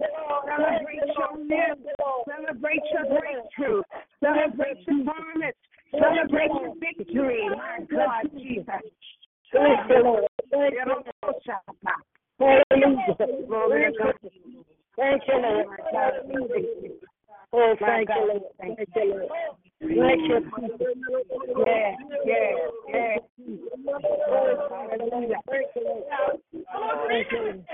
[0.47, 1.79] Celebrate your new.
[2.27, 3.83] Celebrate your breakthrough.
[4.19, 5.57] Celebrate your promise.
[5.91, 7.49] Celebrate your victory.
[7.55, 8.67] My God, Jesus.
[9.53, 10.29] Thank you, Lord.
[13.19, 13.31] Thank
[15.27, 15.65] you, Lord.
[17.51, 18.43] Oh, thank you, Lord.
[18.61, 19.29] Thank you, Lord.
[19.81, 20.87] Thank you, Jesus.
[21.67, 21.95] Yeah,
[22.25, 22.57] yeah,
[22.89, 23.17] yeah.
[24.69, 25.41] Hallelujah.
[25.49, 26.05] Thank you, Lord.
[27.09, 27.65] Thank you, Lord.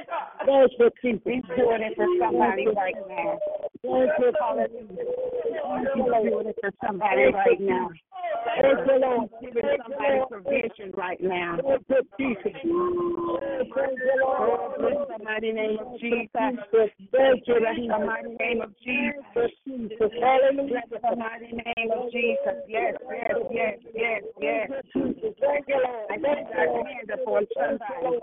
[0.46, 1.22] Thank you, Jesus.
[1.24, 3.38] He's doing it for somebody right now.
[3.82, 5.04] Thank you, Hallelujah.
[5.94, 7.90] He's doing it for somebody right now.
[8.44, 9.30] Thank you, Lord.
[9.40, 11.58] Giving somebody provision right now.
[11.62, 12.42] Thank you, Jesus.
[12.44, 14.73] Thank you, Lord.
[15.34, 16.30] Mighty name of Jesus.
[16.34, 19.50] Thank you, Bless the mighty name of Jesus.
[20.22, 20.68] Hallelujah.
[20.70, 22.56] Bless the mighty name of Jesus.
[22.68, 24.70] Yes, yes, yes, yes, yes.
[24.94, 26.06] Thank you, Lord.
[26.10, 28.22] I see God's hand upon somebody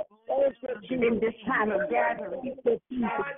[0.89, 2.55] in this time of gathering.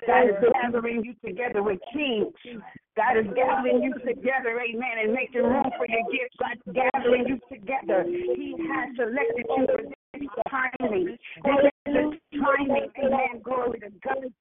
[0.06, 2.34] God is gathering you together with kings.
[2.96, 6.38] God is gathering you together, amen, and making room for your gifts.
[6.38, 8.06] God's gathering you together.
[8.06, 11.18] He has selected you for this timing.
[11.18, 11.73] Is
[12.68, 14.32] timing, amen, glory to God,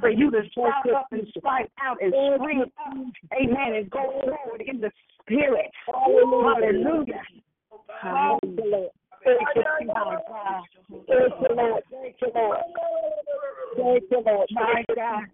[0.00, 2.64] for you to shout up and spike out and scream
[3.32, 4.90] amen, and go forward in the
[5.22, 5.70] spirit.
[5.86, 7.22] Hallelujah.
[8.00, 8.88] Hallelujah.
[9.24, 10.20] Thank you, Lord.
[10.90, 11.82] Thank you, Lord.
[11.90, 12.58] Thank you, Lord.
[13.76, 14.48] Thank you, Lord.
[14.50, 15.24] My God.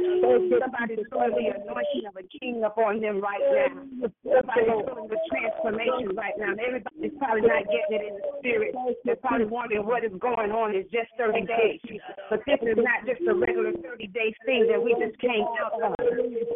[0.00, 4.10] Somebody's feeling the anointing of a king upon them right now.
[4.24, 6.52] Somebody's feeling the transformation right now.
[6.56, 8.74] Everybody's probably not getting it in the spirit.
[9.04, 10.74] They're probably wondering what is going on.
[10.74, 11.80] It's just 30 days.
[12.30, 15.76] But this is not just a regular 30 day thing that we just came out
[15.76, 15.96] of.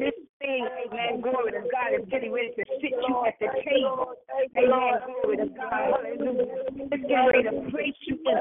[0.01, 4.17] This thing, amen, glory to God, is getting ready to sit you at the table.
[4.57, 6.01] Amen, glory to God.
[6.01, 6.65] Hallelujah.
[6.93, 8.35] It's getting ready to place you in.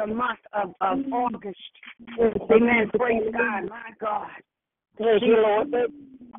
[0.00, 1.58] the month of, of August.
[2.18, 2.90] Amen.
[2.96, 3.68] Praise God.
[3.68, 4.28] My God.
[4.96, 5.68] Praise you, Lord.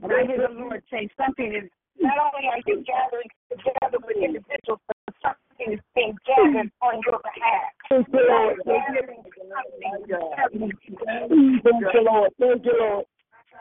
[0.04, 4.80] I hear the Lord say something is not only are you gathering together with individuals,
[4.88, 7.70] but something is being gathered on your behalf.
[7.90, 8.58] Thank you, Lord.
[8.66, 10.34] Thank you, Lord.
[11.62, 12.32] Thank you, Lord.
[12.40, 13.06] Thank you, Lord.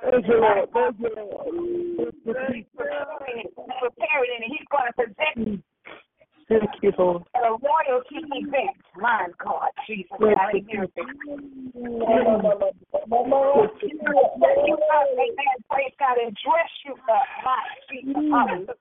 [0.00, 0.68] Thank you, Lord.
[0.72, 1.48] Thank you, Lord.
[3.80, 5.64] Preparing and he's going to present
[6.50, 7.22] Thank you, Lord.
[7.34, 8.76] And a royal king event.
[8.96, 10.10] My God, Jesus.
[10.18, 10.88] Thank you.
[11.78, 12.42] Amen.
[15.70, 17.26] Praise God and dress you up.
[17.44, 18.74] My Jesus.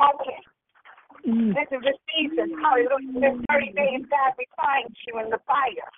[0.00, 0.40] Okay.
[1.28, 1.54] Mm.
[1.54, 2.48] This is the season.
[2.60, 3.20] Hallelujah.
[3.20, 5.90] This 30 days, God refines you in the fire.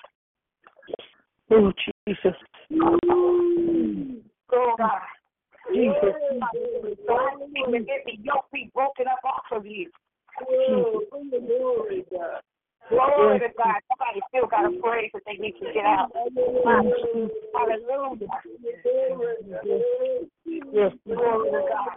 [1.52, 2.36] Oh, Jesus.
[4.52, 5.00] Oh, God.
[5.72, 6.14] Jesus.
[6.42, 7.24] I
[7.72, 9.90] every yoke be broken up off of you.
[10.38, 12.40] Glory, God.
[12.88, 13.80] Glory to God.
[13.88, 16.12] Somebody still got a praise that they need to get out.
[17.54, 18.26] Hallelujah.
[20.72, 20.92] Yes.
[21.06, 21.96] Glory to God.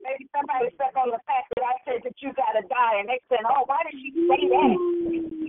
[0.00, 3.08] Maybe somebody stuck on the fact that I said that you got to die, and
[3.08, 4.76] they said, oh, why did she say that?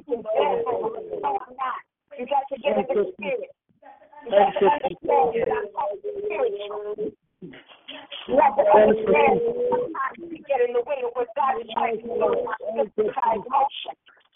[0.07, 0.19] No,
[0.67, 1.81] oh, I'm not.
[2.19, 3.49] You got to get in the spirit.
[4.31, 5.67] You got to understand you're not
[5.99, 7.11] spiritual.
[7.41, 11.99] You have to understand sometimes we get in the way of what God is trying
[11.99, 13.93] to do in our physical motion.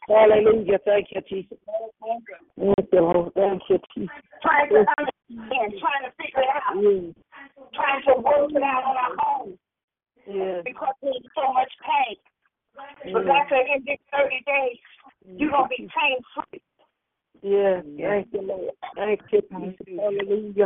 [0.07, 0.79] Hallelujah.
[0.83, 1.57] Thank you, Jesus.
[1.63, 3.31] Thank you, Lord.
[3.35, 4.11] Thank you, Jesus.
[4.43, 6.75] Trying to understand, trying to figure it out,
[7.73, 9.57] trying to work it out on our own
[10.27, 10.63] Yes.
[10.65, 12.17] because there's so much pain.
[13.13, 14.77] But God said in these 30 days,
[15.37, 16.61] you're going to be pain free.
[17.45, 17.85] Yes.
[17.85, 18.73] Thank you, Lord.
[18.97, 19.85] Thank you, Jesus.
[19.85, 20.65] Hallelujah.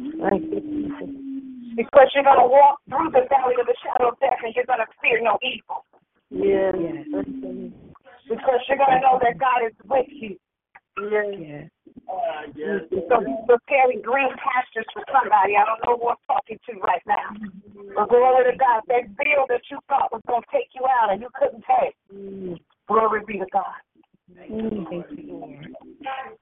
[0.00, 1.12] Thank you, Jesus.
[1.76, 4.64] Because you're going to walk through the valley of the shadow of death and you're
[4.64, 5.84] going to fear no evil.
[6.32, 6.72] Yes.
[8.24, 10.40] Because you're going to know that God is with you.
[11.12, 11.68] Yes.
[13.12, 15.60] So he's preparing green pastures for somebody.
[15.60, 17.36] I don't know who I'm talking to right now.
[17.36, 18.00] Mm-hmm.
[18.00, 18.80] But glory to God.
[18.88, 21.92] That bill that you thought was going to take you out and you couldn't pay.
[22.08, 22.56] Mm-hmm.
[22.88, 23.76] Glory be to God.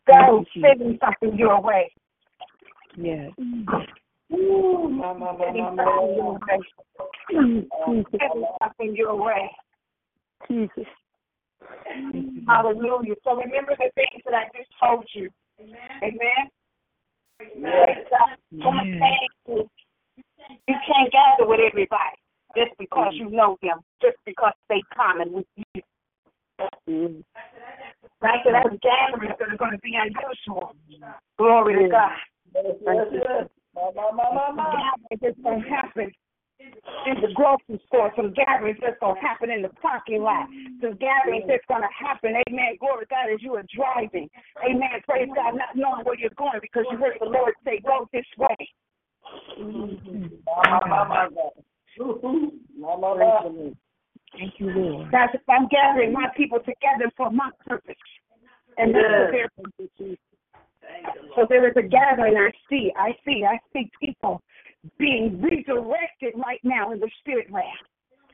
[0.06, 1.92] God is sending something your way.
[2.96, 3.32] Yes.
[3.36, 6.60] Sending something your way.
[7.30, 9.50] Sending something your way.
[10.48, 10.86] Jesus.
[12.48, 13.14] Hallelujah.
[13.24, 15.30] So remember the things that I just told you.
[16.02, 16.50] Amen.
[17.38, 18.36] Praise God.
[18.50, 19.28] What I'm saying
[19.58, 19.66] is,
[20.68, 22.16] You can't gather with everybody
[22.56, 25.82] just because you know them, just because they common with you.
[26.88, 27.22] Mm.
[28.20, 28.40] Right?
[28.44, 30.74] So that's gatherings that are going to be unusual.
[31.38, 32.12] Glory to God.
[32.54, 32.80] Gatherings
[35.20, 36.12] that's going to happen.
[37.06, 40.46] In the grocery store, some gatherings that's going to happen in the parking lot,
[40.80, 44.30] some gatherings that's going to happen, amen, glory to God, as you are driving,
[44.62, 48.06] amen, praise God, not knowing where you're going because you heard the Lord say, go
[48.12, 48.54] this way.
[54.38, 55.08] Thank you, Lord.
[55.12, 57.94] That's if I'm gathering my people together for my purpose.
[58.78, 60.18] And that's what their purpose.
[61.36, 64.42] So there is a gathering I see, I see, I see people
[64.98, 67.66] being redirected right now in the spirit realm.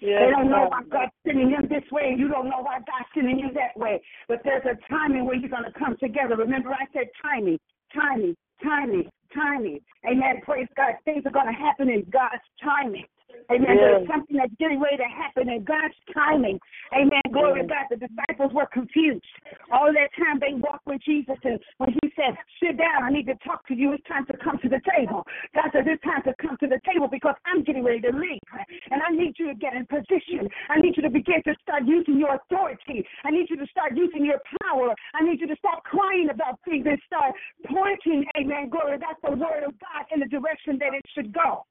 [0.00, 3.10] They don't know why God's sending them this way, and you don't know why God's
[3.14, 4.00] sending you that way.
[4.28, 6.36] But there's a timing where you're going to come together.
[6.36, 7.58] Remember, I said timing,
[7.92, 9.80] timing, timing, timing.
[10.08, 10.40] Amen.
[10.44, 10.94] Praise God.
[11.04, 13.06] Things are going to happen in God's timing.
[13.50, 13.76] Amen.
[13.76, 16.60] There's something that's getting ready to happen in God's timing.
[16.92, 17.22] Amen.
[17.32, 17.88] Glory to God.
[17.88, 19.24] The disciples were confused.
[19.72, 23.26] All that time they walked with Jesus, and when he said, Sit down, I need
[23.26, 25.24] to talk to you, it's time to come to the table.
[25.54, 28.42] God says, It's time to come to the table because I'm getting ready to leave.
[28.90, 30.48] And I need you to get in position.
[30.68, 33.04] I need you to begin to start using your authority.
[33.24, 34.94] I need you to start using your power.
[35.14, 37.32] I need you to stop crying about things and start
[37.66, 38.68] pointing, amen.
[38.68, 41.64] Glory, that's the word of God in the direction that it should go.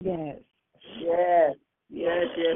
[0.00, 0.38] Yes.
[1.00, 1.54] Yes.
[1.90, 2.54] Yes, yes.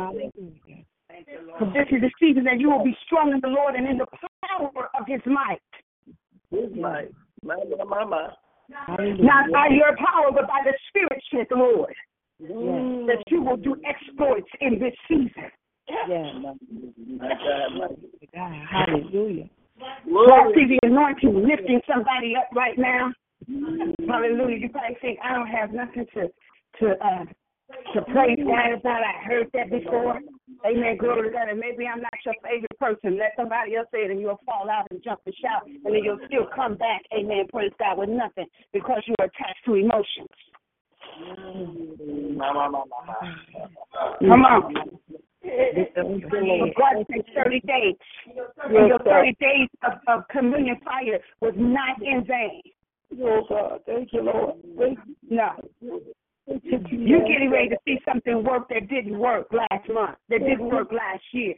[1.58, 3.98] So this is the season that you will be strong in the Lord and in
[3.98, 4.06] the
[4.46, 5.60] power of his might.
[6.50, 7.12] His might.
[7.42, 8.28] My, my, my, my.
[8.68, 11.94] Not by your power, but by the Spirit, said the Lord.
[12.42, 13.06] Mm.
[13.06, 15.50] That you will do exploits in this season.
[15.88, 16.34] Yes.
[16.42, 17.88] My God, my
[18.34, 18.66] God.
[18.70, 19.48] Hallelujah.
[19.78, 23.12] So I see the anointing lifting somebody up right now.
[24.08, 24.58] Hallelujah.
[24.58, 26.28] You probably think I don't have nothing to
[26.80, 27.24] to uh
[27.94, 29.02] to praise God about.
[29.02, 30.20] I heard that before.
[30.64, 30.96] Amen.
[30.96, 31.48] Glory to God.
[31.48, 33.18] And maybe I'm not your favorite person.
[33.18, 35.66] Let somebody else say it and you'll fall out and jump and shout.
[35.66, 39.74] And then you'll still come back, amen, praise God, with nothing because you're attached to
[39.74, 40.28] emotions.
[44.20, 44.74] Come on.
[45.42, 47.96] God said 30 days.
[48.64, 52.62] And your 30 days of, of communion fire was not in vain.
[53.20, 53.80] Oh, God.
[53.86, 54.54] Thank you, Lord.
[54.78, 55.36] Thank you.
[55.36, 56.00] No.
[56.46, 60.90] You're getting ready to see something work that didn't work last month, that didn't work
[60.92, 61.54] last year.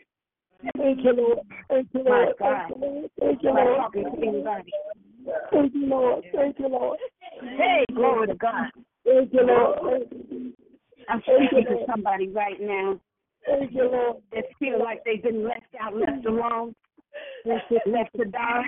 [0.77, 1.39] Thank you, Lord.
[1.69, 2.35] Thank you, My Lord.
[2.39, 2.73] God.
[3.21, 3.77] Thank you, Lord.
[3.79, 4.73] talking to anybody?
[5.53, 6.25] Thank you, Lord.
[6.35, 6.99] Thank you, Lord.
[7.41, 8.71] Hey, glory to God.
[9.05, 9.79] Thank you, Lord.
[11.09, 12.99] I'm speaking to somebody right now
[13.47, 14.17] Thank you, Lord.
[14.33, 16.75] that feel like they've been left out, left alone,
[17.45, 17.69] left
[18.17, 18.63] to die,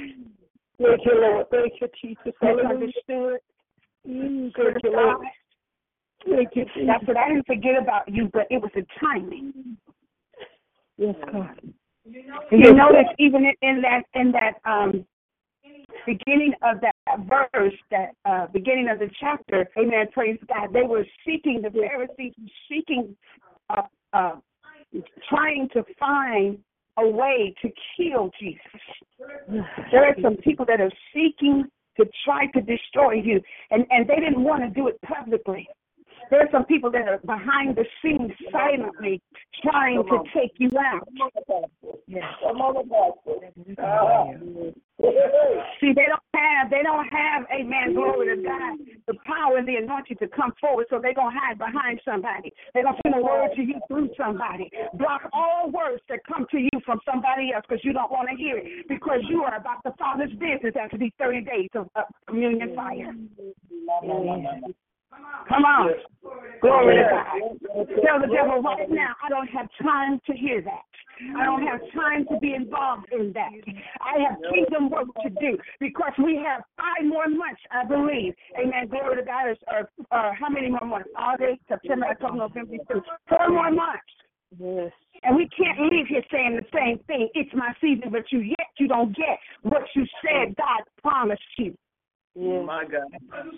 [0.79, 1.47] Thank you, Lord.
[1.51, 2.35] Thank you, Jesus.
[2.41, 2.69] Hallelujah.
[2.69, 3.41] misunderstood,
[4.07, 4.75] Mm, Thank you, Lord.
[4.83, 4.85] criticized.
[4.85, 5.33] Thank you, Jesus.
[6.87, 9.77] That's what I didn't forget about you, but it was the timing.
[10.97, 11.61] Yes, God.
[12.51, 15.05] You notice even in, that in that um
[16.07, 16.95] beginning of that
[17.53, 22.33] verse, that uh beginning of the chapter, amen, praise God, they were seeking the Pharisees
[22.71, 23.17] seeking
[23.71, 24.37] uh uh
[25.29, 26.59] trying to find
[26.99, 28.63] a way to kill Jesus.
[29.93, 31.65] There are some people that are seeking
[31.99, 33.41] to try to destroy you
[33.71, 35.69] and, and they didn't want to do it publicly.
[36.31, 39.23] There are some people that are behind the scenes silently
[39.63, 41.07] trying to take you out.
[45.81, 49.77] See, they don't have, they don't have, amen, glory to God, the power and the
[49.77, 52.53] anointing to come forward, so they're going to hide behind somebody.
[52.73, 54.71] They're going to send a word to you through somebody.
[54.95, 58.37] Block all words that come to you from somebody else because you don't want to
[58.37, 62.05] hear it, because you are about the Father's business after these 30 days of, of
[62.27, 63.13] communion fire.
[65.49, 65.91] Come on.
[66.67, 67.87] Glory to God.
[68.03, 70.83] Tell the devil right now, I don't have time to hear that.
[71.39, 73.51] I don't have time to be involved in that.
[74.01, 78.35] I have kingdom work to do because we have five more months, I believe.
[78.59, 78.89] Amen.
[78.89, 79.51] Glory to God.
[79.51, 81.09] Is, or, uh, how many more months?
[81.17, 83.05] August, September, October, November, December.
[83.29, 84.13] Four more months.
[84.59, 84.93] Yes.
[85.23, 87.29] And we can't leave here saying the same thing.
[87.35, 91.75] It's my season, but you yet you don't get what you said God promised you.
[92.37, 92.63] Yes.
[92.67, 93.09] My God.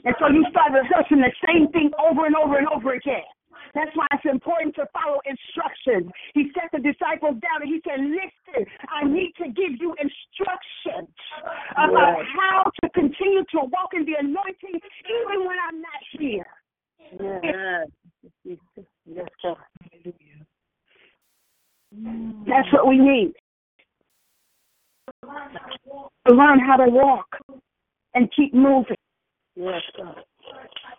[0.04, 3.26] And so you start rehearsing the same thing over and over and over again.
[3.74, 6.10] That's why it's important to follow instructions.
[6.32, 11.10] He set the disciples down and he said, Listen, I need to give you instructions
[11.74, 16.46] about how to continue to walk in the anointing even when I'm not here.
[17.42, 18.56] Yes.
[19.04, 19.56] Yes, God.
[22.46, 23.34] That's what we need.
[25.24, 27.26] To learn how to walk
[28.18, 28.96] and keep moving.
[29.54, 30.16] Yes, God.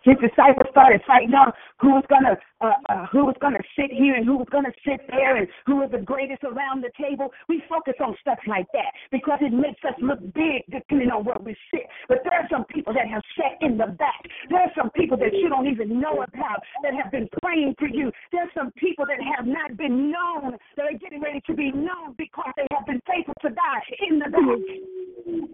[0.02, 4.14] His disciples started fighting on who was gonna uh, uh, who was gonna sit here
[4.14, 7.32] and who was gonna sit there and who was the greatest around the table.
[7.48, 11.36] We focus on stuff like that because it makes us look big depending on where
[11.40, 11.84] we sit.
[12.08, 14.24] But there are some people that have sat in the back.
[14.48, 17.88] There are some people that you don't even know about that have been praying for
[17.88, 18.12] you.
[18.32, 21.72] There are some people that have not been known that are getting ready to be
[21.72, 24.60] known because they have been faithful to God in the back.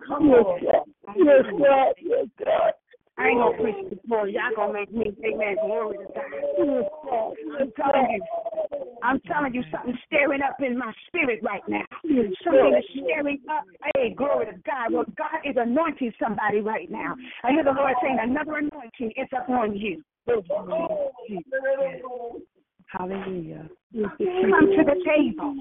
[0.06, 0.60] Come on.
[0.62, 1.94] Yes, God.
[2.02, 2.72] Yes, God.
[3.18, 4.34] I ain't gonna preach this morning.
[4.34, 5.56] Y'all gonna make me amen.
[5.64, 6.24] Glory to God.
[7.60, 8.22] I'm telling you.
[9.02, 11.84] I'm telling you something stirring up in my spirit right now.
[12.44, 13.64] Something is stirring up.
[13.94, 14.92] Hey, glory to God.
[14.92, 17.14] Well, God is anointing somebody right now.
[17.44, 20.02] I hear the Lord saying another anointing is upon you.
[22.86, 23.68] Hallelujah.
[23.94, 25.54] Come to the table.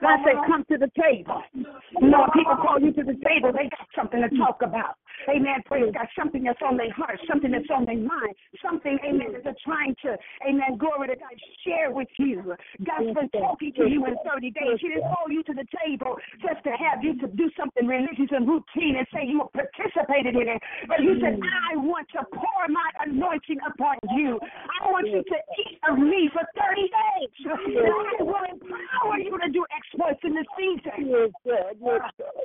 [0.00, 1.42] God said, come to the table.
[1.54, 4.96] You know, people call you to the table, they got something to talk about.
[5.26, 5.60] Amen.
[5.66, 6.06] Praise God.
[6.16, 9.94] Something that's on their heart, something that's on their mind, something, amen, that they're trying
[10.02, 10.16] to,
[10.46, 11.34] amen, glory to God,
[11.66, 12.54] share with you.
[12.86, 14.78] God's been talking to you in 30 days.
[14.80, 18.30] He didn't call you to the table just to have you to do something religious
[18.30, 20.62] and routine and say you participated in it.
[20.86, 21.42] But He said, mm.
[21.42, 24.38] I want to pour my anointing upon you.
[24.40, 27.30] I want you to eat of me for 30 days.
[27.58, 31.08] I will empower you to do exploits in the season.
[31.10, 31.74] Yes, God.
[31.80, 32.36] Yes, God.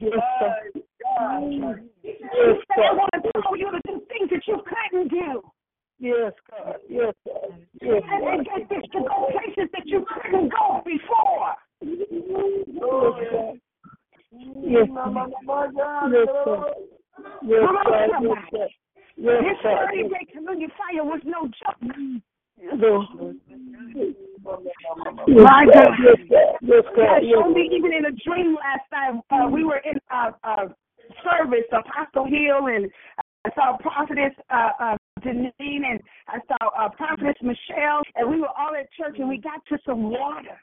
[0.00, 0.20] Yes,
[1.02, 1.80] God.
[2.02, 5.42] He said, I want to empower you to do things that you couldn't do.
[5.98, 6.76] Yes, God.
[6.88, 7.54] Yes, God.
[7.80, 11.54] Yes, And, and get this to go places that you couldn't go before.
[11.80, 13.58] God.
[14.64, 15.20] Yes, God.
[15.40, 16.74] Yes, God.
[17.42, 18.08] Yes, Come on, God.
[18.20, 18.28] Yes.
[18.34, 18.68] God.
[19.16, 19.88] Yes, This God.
[19.90, 21.78] 30 day communion fire was no joke.
[22.72, 23.36] Lord.
[24.44, 25.90] My God.
[26.04, 26.56] Yes, God.
[26.62, 27.22] Yes, God God.
[27.22, 29.20] showed Yes, me even in a dream last night.
[29.30, 30.66] Uh, we were in uh, uh,
[31.24, 32.90] service, Apostle Hill, and
[33.44, 35.52] I saw Prophetess uh, uh, Deneen,
[35.84, 39.60] and I saw uh, Prophetess Michelle, and we were all at church, and we got
[39.68, 40.58] to some water.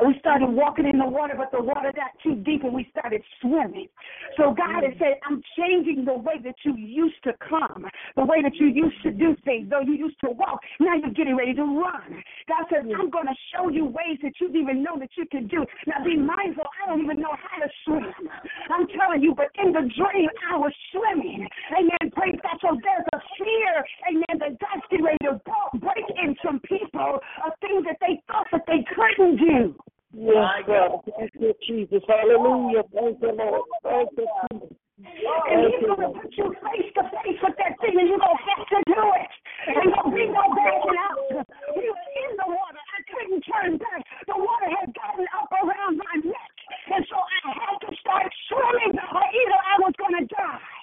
[0.00, 2.88] And we started walking in the water, but the water got too deep and we
[2.88, 3.88] started swimming.
[4.36, 7.84] So God has said, I'm changing the way that you used to come,
[8.16, 9.68] the way that you used to do things.
[9.68, 12.22] Though you used to walk, now you're getting ready to run.
[12.48, 15.26] God says, I'm going to show you ways that you didn't even know that you
[15.28, 15.66] could do.
[15.86, 18.30] Now be mindful, I don't even know how to swim.
[18.72, 21.44] I'm telling you, but in the dream, I was swimming.
[21.76, 22.08] Amen.
[22.16, 22.56] Praise God.
[22.64, 23.72] So there's a fear,
[24.08, 25.40] amen, that God's getting ready to
[25.76, 28.80] break in some people of things that they thought that they
[29.16, 29.74] couldn't do.
[30.12, 31.00] yes, God.
[31.18, 32.02] Thank you, Jesus.
[32.08, 32.82] Hallelujah.
[32.94, 33.62] Thank you, Lord.
[33.82, 34.76] Thank you, Jesus.
[35.00, 38.36] And he's going to put you face to face with that thing, and you're going
[38.36, 39.32] to have to do it.
[39.70, 41.46] And to be no backing out.
[41.72, 42.80] We were in the water.
[42.80, 44.02] I couldn't turn back.
[44.28, 46.52] The water had gotten up around my neck.
[46.92, 50.80] And so I had to start swimming, or either I was going to die.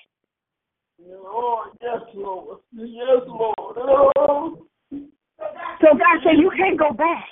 [0.99, 2.59] Lord, yes, Lord.
[2.73, 3.53] Yes, Lord.
[3.78, 4.65] Oh.
[4.91, 7.25] So God said, You can't go back.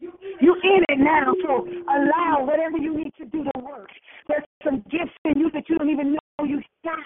[0.00, 3.88] You in it now, so allow whatever you need to do to work.
[4.28, 6.96] There's some gifts in you that you don't even know you got.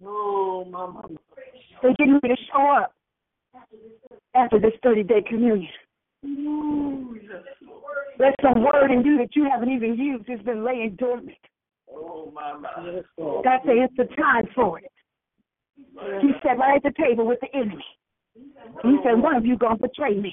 [0.00, 1.04] No, mama.
[1.82, 2.94] They're getting ready to show up
[4.34, 5.70] after this 30 day communion.
[6.24, 7.42] Ooh, yes,
[8.18, 10.24] There's some word in you that you haven't even used.
[10.28, 11.36] It's been laying dormant.
[11.90, 13.02] Oh, mama.
[13.18, 14.90] God said it's the time for it.
[16.22, 17.84] He said right at the table with the enemy.
[18.82, 20.32] He said, one of you going to betray me.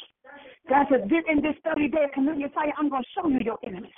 [0.69, 3.57] God said, this, in this 30 day communion fire, I'm going to show you your
[3.65, 3.91] enemies.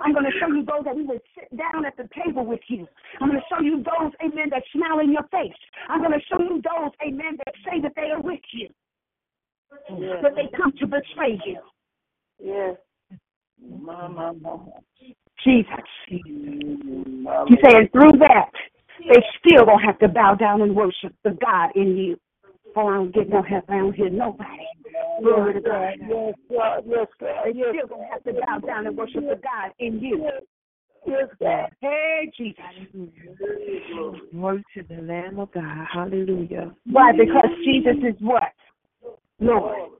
[0.00, 2.86] I'm going to show you those that would sit down at the table with you.
[3.20, 5.58] I'm going to show you those, amen, that smile in your face.
[5.88, 8.68] I'm going to show you those, amen, that say that they are with you.
[10.22, 11.58] But they come to betray you.
[12.38, 12.76] Yes.
[13.60, 14.72] Mama, mama.
[15.44, 15.66] Jesus.
[16.10, 17.46] Mama.
[17.48, 18.50] He said, through that,
[19.00, 22.18] they still gonna have to bow down and worship the God in you.
[22.74, 23.64] Oh, I don't get no help.
[23.68, 24.64] I don't hear nobody.
[25.22, 25.94] Glory to God.
[26.00, 26.84] Yes, God.
[26.86, 27.44] Yes, God.
[27.44, 30.26] They Yes, still gonna have to bow down and worship the God in you.
[31.06, 31.70] yes, God.
[31.80, 32.64] Hey, Jesus.
[34.32, 35.86] Glory to the Lamb of God.
[35.92, 36.74] Hallelujah.
[36.90, 37.12] Why?
[37.12, 38.42] Because Jesus is what?
[39.40, 39.92] Lord.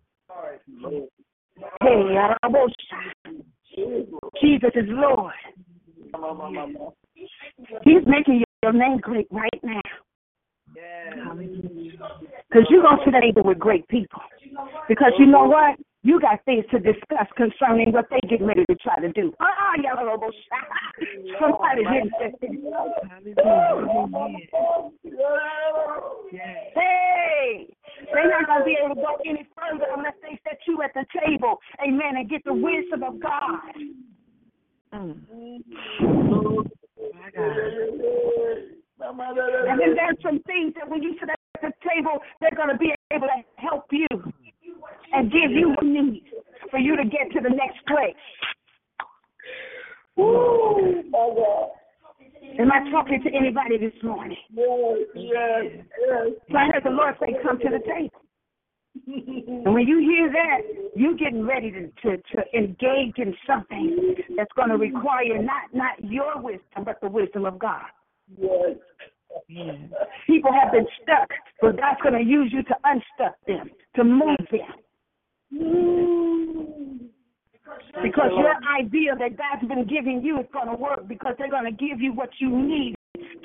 [1.82, 3.32] Hey, Arabosha.
[4.40, 5.32] Jesus is Lord.
[6.12, 6.92] Mama, mama.
[7.84, 9.80] He's making your name great right now.
[12.48, 14.20] Because you're going to sit table with great people.
[14.88, 15.78] Because you know what?
[16.04, 19.32] You got things to discuss concerning what they getting ready to try to do.
[19.40, 20.32] Ah, Arabosha.
[21.40, 22.32] Somebody didn't say
[26.74, 27.74] Hey,
[28.12, 30.92] they're not going to be able to go any further unless they set you at
[30.94, 33.60] the table, amen, and get the wisdom of God.
[37.14, 38.81] My God.
[39.04, 42.78] And then there's some things that when you sit at the table, they're going to
[42.78, 44.06] be able to help you
[45.12, 46.24] and give you what you need
[46.70, 48.14] for you to get to the next place.
[50.18, 51.70] Oh, God.
[52.58, 54.36] Am I talking to anybody this morning?
[54.52, 55.64] Yes, yes,
[56.06, 56.28] yes.
[56.50, 58.20] So I heard the Lord say, come to the table.
[59.06, 60.60] And when you hear that,
[60.94, 66.04] you're getting ready to, to, to engage in something that's going to require not, not
[66.04, 67.86] your wisdom, but the wisdom of God.
[68.38, 68.76] Yes.
[70.26, 71.28] People have been stuck,
[71.60, 74.72] but God's going to use you to unstuck them, to move them.
[78.02, 81.64] Because your idea that God's been giving you is going to work because they're going
[81.64, 82.94] to give you what you need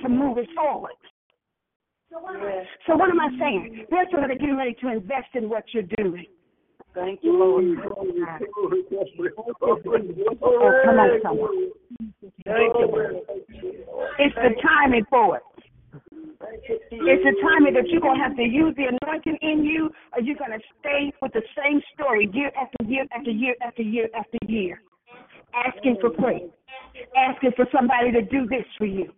[0.02, 0.94] to move it forward.
[2.88, 3.86] So what am I saying?
[3.90, 6.26] They're sort of getting ready to invest in what you're doing.
[6.96, 7.66] Thank you, Lord.
[10.42, 11.72] Oh, come on, someone.
[12.46, 13.24] Thank you,
[14.20, 15.44] It's the timing for it.
[16.40, 20.22] It's the timing that you're going to have to use the anointing in you, or
[20.22, 24.10] you're going to stay with the same story year after year after year after year
[24.16, 24.82] after year,
[25.54, 26.48] asking for prayer,
[27.16, 29.12] asking for somebody to do this for you.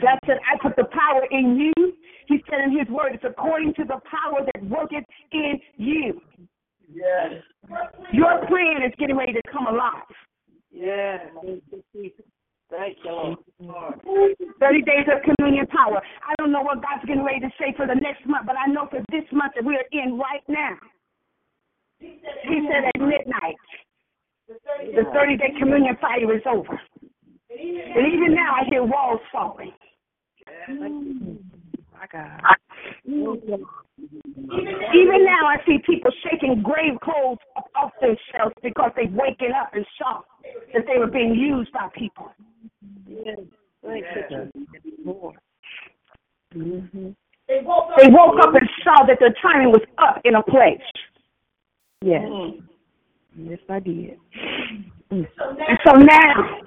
[0.00, 1.92] God said, I put the power in you.
[2.26, 6.20] He said in his word, it's according to the power that worketh in you.
[6.92, 7.42] Yes.
[8.12, 10.02] Your plan is getting ready to come alive.
[10.70, 11.20] Yes.
[12.76, 14.00] Thank you, Lord.
[14.60, 16.02] 30 days of communion power.
[16.26, 18.70] I don't know what God's getting ready to say for the next month, but I
[18.70, 20.76] know for this month that we are in right now.
[22.00, 23.56] He said at midnight,
[24.48, 26.80] the 30 day communion fire is over.
[27.50, 29.72] And even now I hear walls falling.
[30.68, 31.38] Mm.
[31.92, 32.40] My God.
[33.06, 33.64] Even
[35.24, 39.86] now I see people shaking grave clothes up off themselves because they've waken up and
[39.98, 40.22] saw
[40.72, 42.32] that they were being used by people.
[43.06, 44.50] Thank you.
[45.04, 45.36] Lord.
[46.54, 50.80] They woke up and saw that their timing was up in a place.
[52.02, 52.24] Yes.
[52.24, 52.62] Mm.
[53.36, 54.18] Yes, I did.
[55.10, 55.28] And
[55.86, 56.62] so now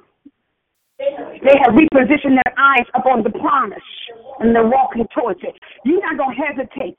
[1.00, 3.78] they have repositioned their eyes upon the promise
[4.40, 5.56] and they're walking towards it.
[5.86, 6.98] You're not going to hesitate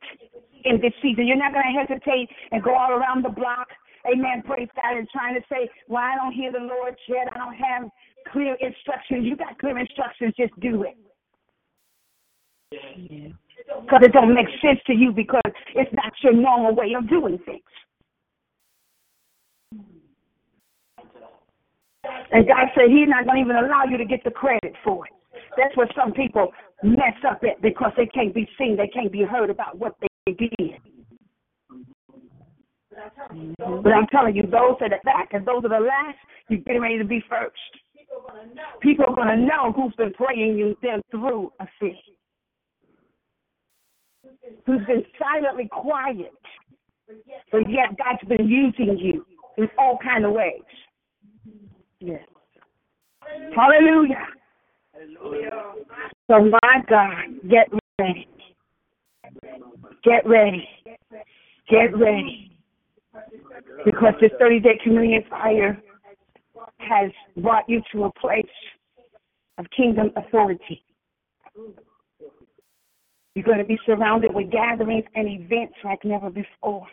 [0.64, 1.26] in this season.
[1.26, 3.68] You're not going to hesitate and go all around the block.
[4.06, 4.42] Amen.
[4.46, 4.96] Praise God.
[4.96, 7.28] And trying to say, well, I don't hear the Lord yet.
[7.34, 7.90] I don't have
[8.32, 9.26] clear instructions.
[9.26, 10.34] You got clear instructions.
[10.36, 10.96] Just do it.
[12.70, 15.40] Because it don't make sense to you because
[15.74, 17.62] it's not your normal way of doing things.
[22.32, 25.06] And God said He's not going to even allow you to get the credit for
[25.06, 25.12] it.
[25.56, 26.52] That's where some people
[26.82, 30.32] mess up at because they can't be seen, they can't be heard about what they
[30.32, 30.78] did.
[33.58, 36.82] But I'm telling you, those at the back and those at the last, you're getting
[36.82, 37.54] ready to be first.
[38.80, 41.98] People are going to know who's been praying you them through a thing.
[44.66, 46.32] Who's been silently quiet
[47.52, 49.24] But yet God's been using you
[49.56, 50.62] in all kind of ways.
[52.00, 52.22] Yes.
[53.54, 54.26] Hallelujah.
[56.30, 57.68] So my God, get
[57.98, 58.28] ready.
[60.04, 60.68] Get ready.
[61.68, 62.52] Get ready.
[63.84, 65.80] Because this 30 day communion fire
[66.78, 68.44] has brought you to a place
[69.58, 70.82] of kingdom authority.
[73.34, 76.86] You're going to be surrounded with gatherings and events like never before.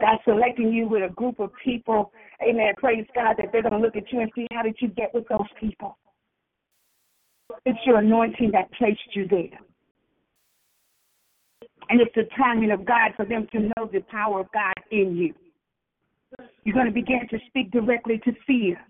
[0.00, 2.12] God's selecting you with a group of people,
[2.42, 4.88] amen, praise God, that they're going to look at you and see how did you
[4.88, 5.96] get with those people.
[7.64, 9.58] It's your anointing that placed you there.
[11.88, 15.16] And it's the timing of God for them to know the power of God in
[15.16, 15.34] you.
[16.64, 18.80] You're going to begin to speak directly to fear.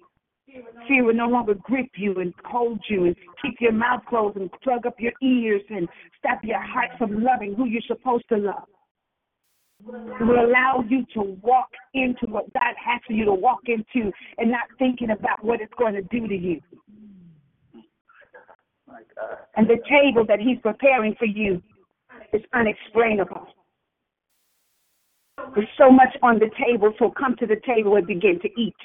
[0.89, 4.51] Fear will no longer grip you and hold you and keep your mouth closed and
[4.63, 5.89] plug up your ears and
[6.19, 8.69] stop your heart from loving who you're supposed to love.
[9.87, 14.51] Will allow you to walk into what God has for you to walk into and
[14.51, 16.61] not thinking about what it's going to do to you.
[19.57, 21.63] And the table that He's preparing for you
[22.33, 23.47] is unexplainable.
[25.55, 28.77] There's so much on the table, so come to the table and begin to eat.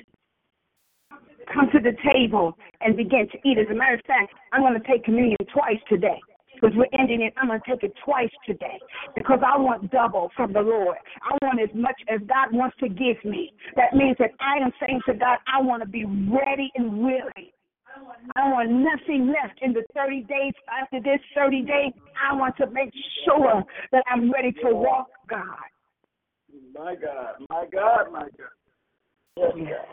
[1.54, 3.58] Come to the table and begin to eat.
[3.60, 6.20] As a matter of fact, I'm going to take communion twice today
[6.56, 7.34] because we're ending it.
[7.38, 8.80] I'm going to take it twice today
[9.16, 10.98] because I want double from the Lord.
[11.24, 13.54] I want as much as God wants to give me.
[13.76, 17.52] That means that I am saying to God, I want to be ready and willing.
[18.36, 21.94] I want nothing left in the 30 days after this 30 days.
[22.22, 22.92] I want to make
[23.24, 25.40] sure that I'm ready to walk God.
[26.74, 29.54] My God, my God, my God.
[29.58, 29.86] Yes.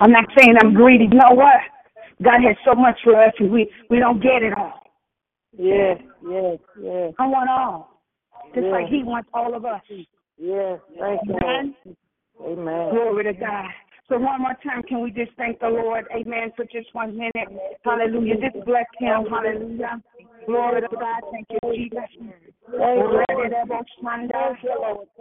[0.00, 1.04] I'm not saying I'm greedy.
[1.04, 1.60] You know what?
[2.22, 4.80] God has so much for us, and we we don't get it all.
[5.56, 5.98] Yes,
[6.28, 7.12] yes, yes.
[7.18, 8.00] I want all,
[8.54, 8.72] just yes.
[8.72, 9.82] like He wants all of us.
[10.38, 11.36] Yes, thank you.
[11.42, 11.74] Amen.
[12.40, 12.90] Amen.
[12.90, 13.70] Glory to God.
[14.08, 17.48] So one more time, can we just thank the Lord, Amen, for just one minute?
[17.84, 18.34] Hallelujah.
[18.40, 19.26] Just bless Him.
[19.30, 20.02] Hallelujah.
[20.46, 21.22] Glory to God.
[21.30, 21.98] Thank you, Jesus.
[22.10, 23.90] Thank you, Thank you,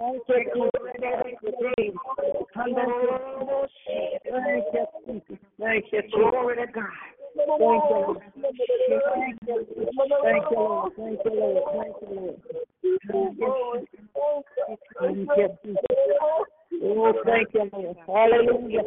[0.01, 0.69] Thank you,
[2.51, 2.77] Thank
[4.32, 4.63] you.
[5.01, 5.38] Thank you.
[5.59, 6.11] Thank you,
[10.23, 10.91] Thank you, Lord.
[10.97, 11.63] Thank you, Lord.
[11.77, 12.17] Thank you,
[13.43, 13.86] Lord.
[14.99, 16.51] Thank you, Jesus.
[16.74, 17.97] Oh, thank you, Lord.
[18.07, 18.84] Hallelujah.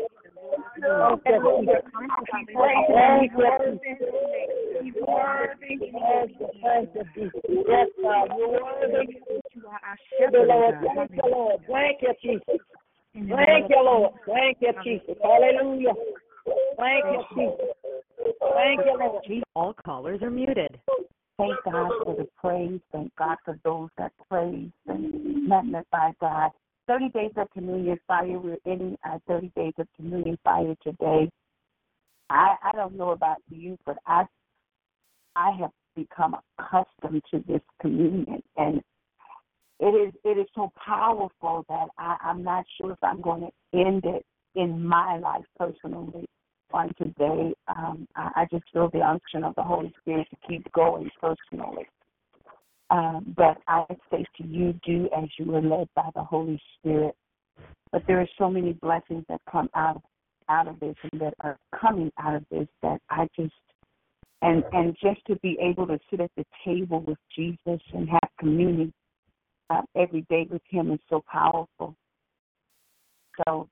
[0.86, 1.82] Oh, Thank you, Jesus.
[2.54, 4.14] Thank you, Jesus.
[5.60, 7.40] Thank you, thank you, Jesus.
[7.48, 9.18] Yes, God, you're worthy.
[9.26, 10.74] Thank you, Lord.
[10.82, 11.60] Thank you, Lord.
[11.68, 12.60] Thank you, Jesus.
[13.14, 14.12] Thank you, Lord.
[14.26, 15.16] Thank you, Jesus.
[15.22, 15.94] Hallelujah.
[16.76, 17.74] Thank you, Jesus.
[18.54, 19.24] Thank you, Lord.
[19.54, 20.80] All callers are muted.
[21.36, 22.80] Thank God for the praise.
[22.92, 26.50] Thank God for those that praise and magnify God.
[26.86, 28.38] 30 days of communion fire.
[28.38, 31.30] We're ending our 30 days of communion fire today.
[32.30, 34.24] I, I don't know about you, but I
[35.36, 38.80] I have become accustomed to this communion, and
[39.80, 43.78] it is it is so powerful that I, I'm not sure if I'm going to
[43.78, 44.24] end it
[44.54, 46.26] in my life personally
[46.72, 47.52] on today.
[47.68, 51.86] Um, I, I just feel the unction of the Holy Spirit to keep going personally.
[52.94, 57.16] Um, but I say to you, do as you are led by the Holy Spirit.
[57.90, 60.00] But there are so many blessings that come out
[60.48, 63.52] out of this and that are coming out of this that I just
[64.42, 68.30] and and just to be able to sit at the table with Jesus and have
[68.38, 68.92] communion
[69.70, 71.96] uh, every day with Him is so powerful.
[73.44, 73.68] So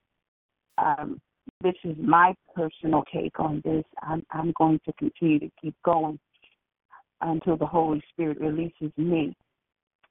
[0.78, 1.20] um,
[1.62, 3.84] this is my personal take on this.
[4.02, 6.18] I'm I'm going to continue to keep going
[7.22, 9.34] until the Holy Spirit releases me.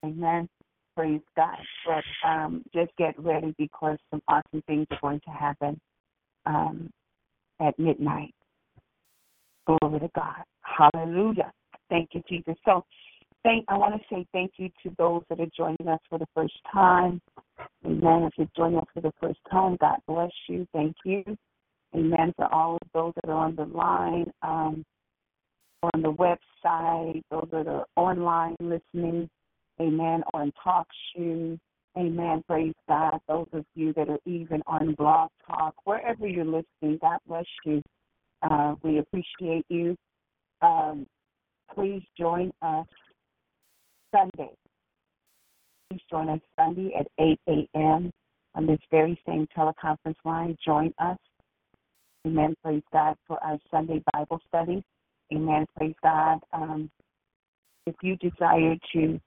[0.03, 0.49] Amen.
[0.95, 1.57] Praise God.
[1.85, 5.79] But um, just get ready because some awesome things are going to happen
[6.45, 6.89] um,
[7.59, 8.33] at midnight.
[9.67, 10.43] Glory to God.
[10.61, 11.51] Hallelujah.
[11.89, 12.55] Thank you, Jesus.
[12.65, 12.83] So,
[13.43, 13.65] thank.
[13.67, 16.57] I want to say thank you to those that are joining us for the first
[16.71, 17.21] time.
[17.85, 18.23] Amen.
[18.23, 20.67] If you're joining us for the first time, God bless you.
[20.73, 21.23] Thank you.
[21.95, 22.33] Amen.
[22.35, 24.83] For all of those that are on the line, um,
[25.83, 29.29] on the website, those that are online listening,
[29.79, 31.59] amen, on Talk Shoe,
[31.97, 33.19] amen, praise God.
[33.27, 37.81] Those of you that are even on Blog Talk, wherever you're listening, God bless you.
[38.43, 39.95] Uh, we appreciate you.
[40.61, 41.07] Um,
[41.73, 42.87] please join us
[44.13, 44.51] Sunday.
[45.89, 48.11] Please join us Sunday at 8 a.m.
[48.55, 50.57] on this very same teleconference line.
[50.63, 51.17] Join us.
[52.25, 52.55] Amen.
[52.63, 54.83] Praise God for our Sunday Bible study.
[55.33, 55.65] Amen.
[55.77, 56.39] Praise God.
[56.53, 56.91] Um,
[57.85, 59.19] if you desire to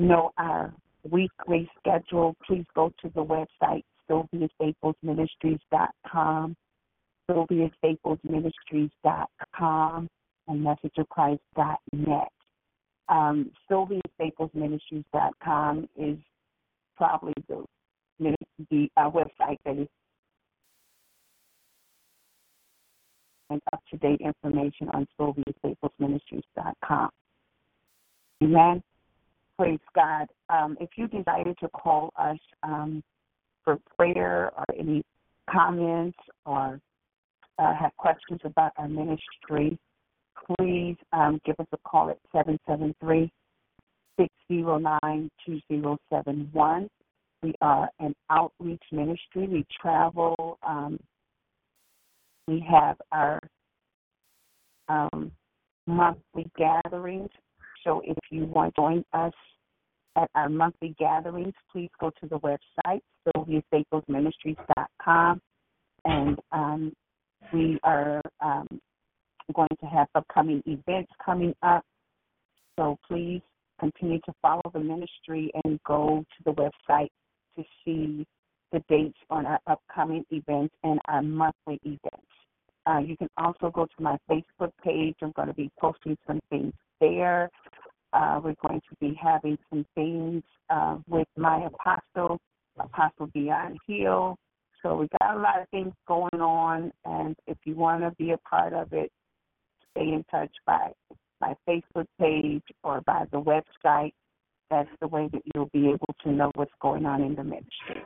[0.00, 0.72] know our
[1.10, 6.56] weekly schedule, please go to the website SylviaStaplesMinistries.com,
[7.30, 10.08] SylviaStaplesMinistries.com,
[10.48, 12.28] and MessageOfChrist.net.
[13.08, 16.18] Um, SylviaStaplesMinistries.com is
[16.96, 17.64] probably the,
[18.70, 19.88] the uh, website that is
[23.50, 27.10] and up-to-date information on SylviaStaplesMinistries.com.
[28.42, 28.82] Amen.
[29.58, 30.26] Praise God.
[30.48, 33.02] Um, if you desire to call us um,
[33.62, 35.04] for prayer or any
[35.50, 36.80] comments or
[37.58, 39.78] uh, have questions about our ministry,
[40.58, 43.30] please um, give us a call at 773
[44.18, 46.90] 609 2071.
[47.42, 49.46] We are an outreach ministry.
[49.48, 50.58] We travel.
[52.46, 53.40] We have our
[54.88, 55.32] um,
[55.86, 57.28] monthly gatherings.
[57.84, 59.34] So if you want to join us
[60.16, 63.00] at our monthly gatherings, please go to the website,
[63.36, 65.40] SylviaStaplesMinistries.com,
[66.04, 66.92] and um,
[67.52, 68.66] we are um,
[69.54, 71.84] going to have upcoming events coming up.
[72.78, 73.42] So please
[73.80, 77.10] continue to follow the ministry and go to the website
[77.56, 78.26] to see
[78.72, 82.33] the dates on our upcoming events and our monthly events.
[82.86, 85.16] Uh, you can also go to my Facebook page.
[85.22, 87.50] I'm going to be posting some things there.
[88.12, 92.38] Uh, we're going to be having some things uh, with my apostle,
[92.78, 94.36] Apostle Beyond Hill.
[94.82, 98.32] So we got a lot of things going on, and if you want to be
[98.32, 99.10] a part of it,
[99.90, 100.92] stay in touch by
[101.40, 104.12] my Facebook page or by the website.
[104.70, 108.04] That's the way that you'll be able to know what's going on in the ministry.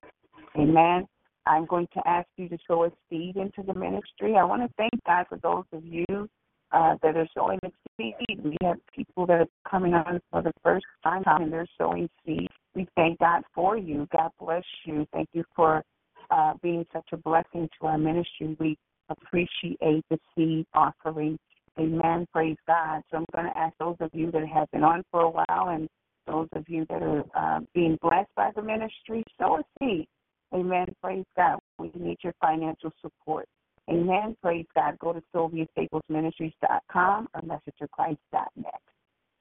[0.57, 1.07] Amen.
[1.49, 4.37] I'm going to ask you to sow a seed into the ministry.
[4.37, 6.29] I want to thank God for those of you
[6.73, 8.45] uh, that are sowing a seed.
[8.45, 12.49] We have people that are coming on for the first time and they're sowing seed.
[12.75, 14.07] We thank God for you.
[14.13, 15.07] God bless you.
[15.13, 15.83] Thank you for
[16.31, 18.55] uh, being such a blessing to our ministry.
[18.61, 18.77] We
[19.09, 21.39] appreciate the seed offering.
[21.81, 22.27] Amen.
[22.33, 23.03] Praise God.
[23.11, 25.71] So I'm going to ask those of you that have been on for a while
[25.71, 25.89] and
[26.27, 30.07] those of you that are uh, being blessed by the ministry, sow a seed.
[30.55, 30.87] Amen.
[31.03, 31.59] Praise God.
[31.79, 33.47] We need your financial support.
[33.91, 34.37] Amen.
[34.43, 34.99] Praise God.
[34.99, 38.81] Go to SylviaStaplesMinistries.com or MessageOfChrist.net.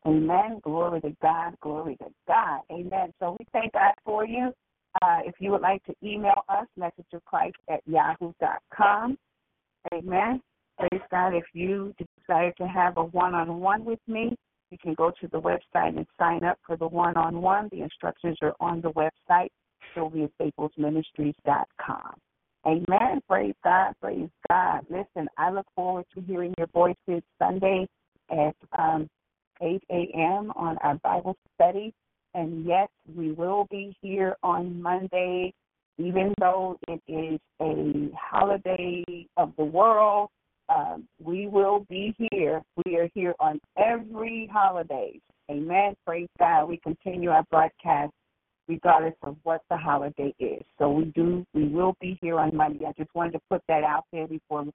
[0.06, 0.60] Amen.
[0.64, 1.56] Glory to God.
[1.62, 2.62] Glory to God.
[2.72, 3.14] Amen.
[3.20, 4.54] So we thank God for you.
[5.02, 9.18] Uh, if you would like to email us, messageofchrist at yahoo.com.
[9.94, 10.42] Amen.
[10.78, 11.34] Praise God.
[11.34, 11.94] If you
[12.26, 14.36] desire to have a one on one with me,
[14.72, 17.70] you can go to the website and sign up for the one on one.
[17.72, 19.50] The instructions are on the website,
[19.96, 22.14] SylviaStaplesMinistries.com.
[22.66, 23.22] Amen.
[23.30, 23.94] Praise God.
[24.02, 24.82] Praise God.
[24.90, 27.88] Listen, I look forward to hearing your voices Sunday
[28.30, 29.08] at um,
[29.62, 30.52] 8 a.m.
[30.56, 31.94] on our Bible study.
[32.34, 35.54] And yes, we will be here on Monday,
[35.98, 39.06] even though it is a holiday
[39.38, 40.30] of the world.
[40.70, 42.62] Um, we will be here.
[42.86, 45.20] We are here on every holiday.
[45.50, 45.96] Amen.
[46.06, 46.66] Praise God.
[46.66, 48.12] We continue our broadcast
[48.68, 50.64] regardless of what the holiday is.
[50.78, 52.86] So we do, we will be here on Monday.
[52.86, 54.66] I just wanted to put that out there before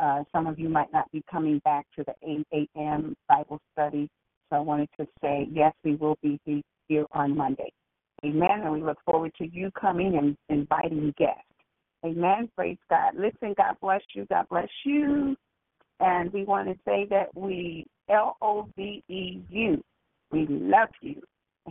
[0.00, 3.14] uh, some of you might not be coming back to the 8 a.m.
[3.28, 4.08] Bible study.
[4.50, 6.40] So I wanted to say, yes, we will be
[6.88, 7.72] here on Monday.
[8.24, 8.62] Amen.
[8.62, 11.42] And we look forward to you coming and inviting guests.
[12.04, 12.48] Amen.
[12.56, 13.14] Praise God.
[13.16, 14.26] Listen, God bless you.
[14.28, 15.36] God bless you.
[16.00, 19.82] And we want to say that we L O V E U.
[20.30, 21.22] We love you.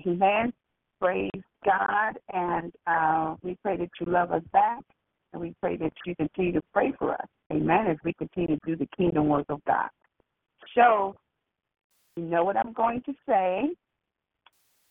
[0.08, 0.54] Amen.
[1.02, 1.32] Praise
[1.66, 2.20] God.
[2.32, 4.84] And uh, we pray that you love us back.
[5.34, 7.28] And we pray that you continue to pray for us.
[7.52, 7.88] Amen.
[7.88, 9.90] As we continue to do the kingdom work of God.
[10.76, 11.16] So,
[12.16, 13.70] you know what I'm going to say.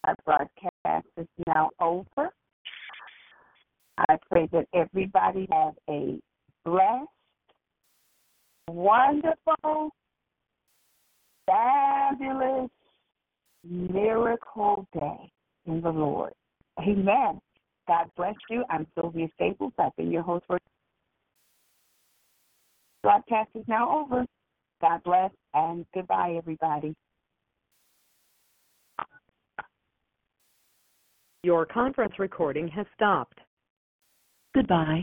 [0.04, 2.30] Our broadcast is now over.
[4.08, 6.18] I pray that everybody have a
[6.64, 7.06] blessed,
[8.68, 9.90] wonderful,
[11.46, 12.70] fabulous,
[13.62, 15.30] miracle day
[15.70, 16.32] in the Lord.
[16.78, 17.40] Amen.
[17.86, 18.64] God bless you.
[18.70, 19.72] I'm Sylvia Staples.
[19.78, 20.58] I've been your host for
[23.02, 24.26] broadcast is now over.
[24.80, 26.94] God bless and goodbye, everybody.
[31.42, 33.38] Your conference recording has stopped.
[34.54, 35.02] Goodbye.